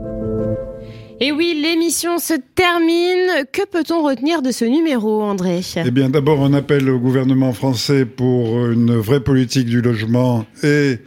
Et 1.19 1.31
oui, 1.31 1.59
l'émission 1.61 2.19
se 2.19 2.33
termine. 2.55 3.45
Que 3.51 3.65
peut-on 3.65 4.03
retenir 4.03 4.41
de 4.41 4.51
ce 4.51 4.65
numéro, 4.65 5.23
André? 5.23 5.61
Eh 5.75 5.91
bien, 5.91 6.09
d'abord, 6.09 6.43
un 6.43 6.53
appel 6.53 6.87
au 6.89 6.99
gouvernement 6.99 7.53
français 7.53 8.05
pour 8.05 8.67
une 8.67 8.95
vraie 8.95 9.23
politique 9.23 9.65
du 9.65 9.81
logement 9.81 10.45
et 10.63 10.97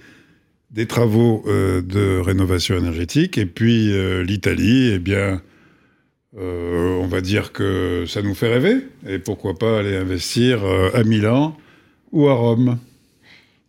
des 0.73 0.87
travaux 0.87 1.45
euh, 1.47 1.81
de 1.81 2.19
rénovation 2.19 2.77
énergétique. 2.77 3.39
Et 3.39 3.47
puis, 3.47 3.93
euh, 3.93 4.25
l'Italie, 4.25 4.91
eh 4.95 4.99
bien, 4.99 5.41
euh, 6.41 6.97
on 7.01 7.07
va 7.07 7.21
dire 7.21 7.53
que 7.53 8.05
ça 8.07 8.23
nous 8.23 8.35
fait 8.35 8.53
rêver. 8.53 8.79
Et 9.07 9.19
pourquoi 9.19 9.55
pas 9.55 9.79
aller 9.79 9.97
investir 9.97 10.61
à 10.95 11.05
Milan 11.05 11.57
ou 12.13 12.29
à 12.29 12.35
Rome 12.35 12.79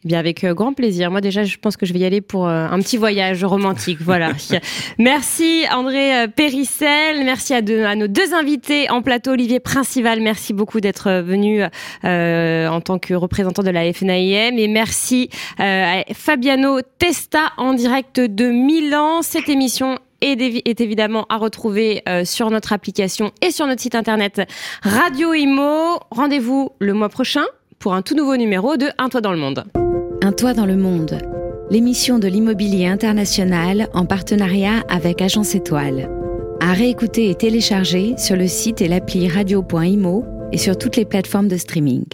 eh 0.03 0.07
bien, 0.07 0.17
avec 0.17 0.43
euh, 0.43 0.55
grand 0.55 0.73
plaisir. 0.73 1.11
Moi, 1.11 1.21
déjà, 1.21 1.43
je 1.43 1.57
pense 1.57 1.77
que 1.77 1.85
je 1.85 1.93
vais 1.93 1.99
y 1.99 2.05
aller 2.05 2.21
pour 2.21 2.47
euh, 2.47 2.65
un 2.67 2.79
petit 2.79 2.97
voyage 2.97 3.43
romantique. 3.43 3.99
Voilà. 4.01 4.31
merci, 4.97 5.63
André 5.71 6.23
euh, 6.23 6.27
Périssel. 6.27 7.23
Merci 7.23 7.53
à, 7.53 7.57
à, 7.57 7.95
nos 7.95 8.07
deux 8.07 8.33
invités 8.33 8.89
en 8.89 9.03
plateau. 9.03 9.31
Olivier 9.31 9.59
Principal, 9.59 10.19
merci 10.19 10.53
beaucoup 10.53 10.81
d'être 10.81 11.21
venu 11.21 11.61
euh, 12.03 12.67
en 12.67 12.81
tant 12.81 12.97
que 12.97 13.13
représentant 13.13 13.61
de 13.61 13.69
la 13.69 13.93
FNAIM. 13.93 14.57
Et 14.57 14.67
merci 14.67 15.29
à 15.59 16.03
Fabiano 16.13 16.79
Testa 16.97 17.51
en 17.57 17.73
direct 17.73 18.19
de 18.19 18.45
Milan. 18.45 19.21
Cette 19.21 19.49
émission 19.49 19.99
est, 20.21 20.81
évidemment 20.81 21.27
à 21.29 21.37
retrouver 21.37 22.03
sur 22.25 22.49
notre 22.49 22.73
application 22.73 23.31
et 23.41 23.51
sur 23.51 23.67
notre 23.67 23.81
site 23.81 23.95
internet 23.95 24.41
Radio 24.83 25.33
Imo. 25.33 25.99
Rendez-vous 26.11 26.71
le 26.79 26.93
mois 26.93 27.09
prochain 27.09 27.43
pour 27.79 27.93
un 27.93 28.01
tout 28.01 28.15
nouveau 28.15 28.37
numéro 28.37 28.77
de 28.77 28.87
Un 28.97 29.09
toit 29.09 29.21
dans 29.21 29.31
le 29.31 29.39
monde. 29.39 29.65
Un 30.23 30.34
toit 30.34 30.53
dans 30.53 30.67
le 30.67 30.75
monde, 30.75 31.17
l'émission 31.71 32.19
de 32.19 32.27
l'immobilier 32.27 32.86
international 32.86 33.88
en 33.95 34.05
partenariat 34.05 34.84
avec 34.88 35.19
Agence 35.19 35.55
Étoile. 35.55 36.12
À 36.60 36.73
réécouter 36.73 37.31
et 37.31 37.36
télécharger 37.36 38.13
sur 38.19 38.36
le 38.36 38.47
site 38.47 38.81
et 38.81 38.88
l'appli 38.88 39.27
radio.imo 39.27 40.23
et 40.51 40.60
sur 40.60 40.77
toutes 40.77 40.95
les 40.95 41.05
plateformes 41.05 41.47
de 41.47 41.57
streaming. 41.57 42.05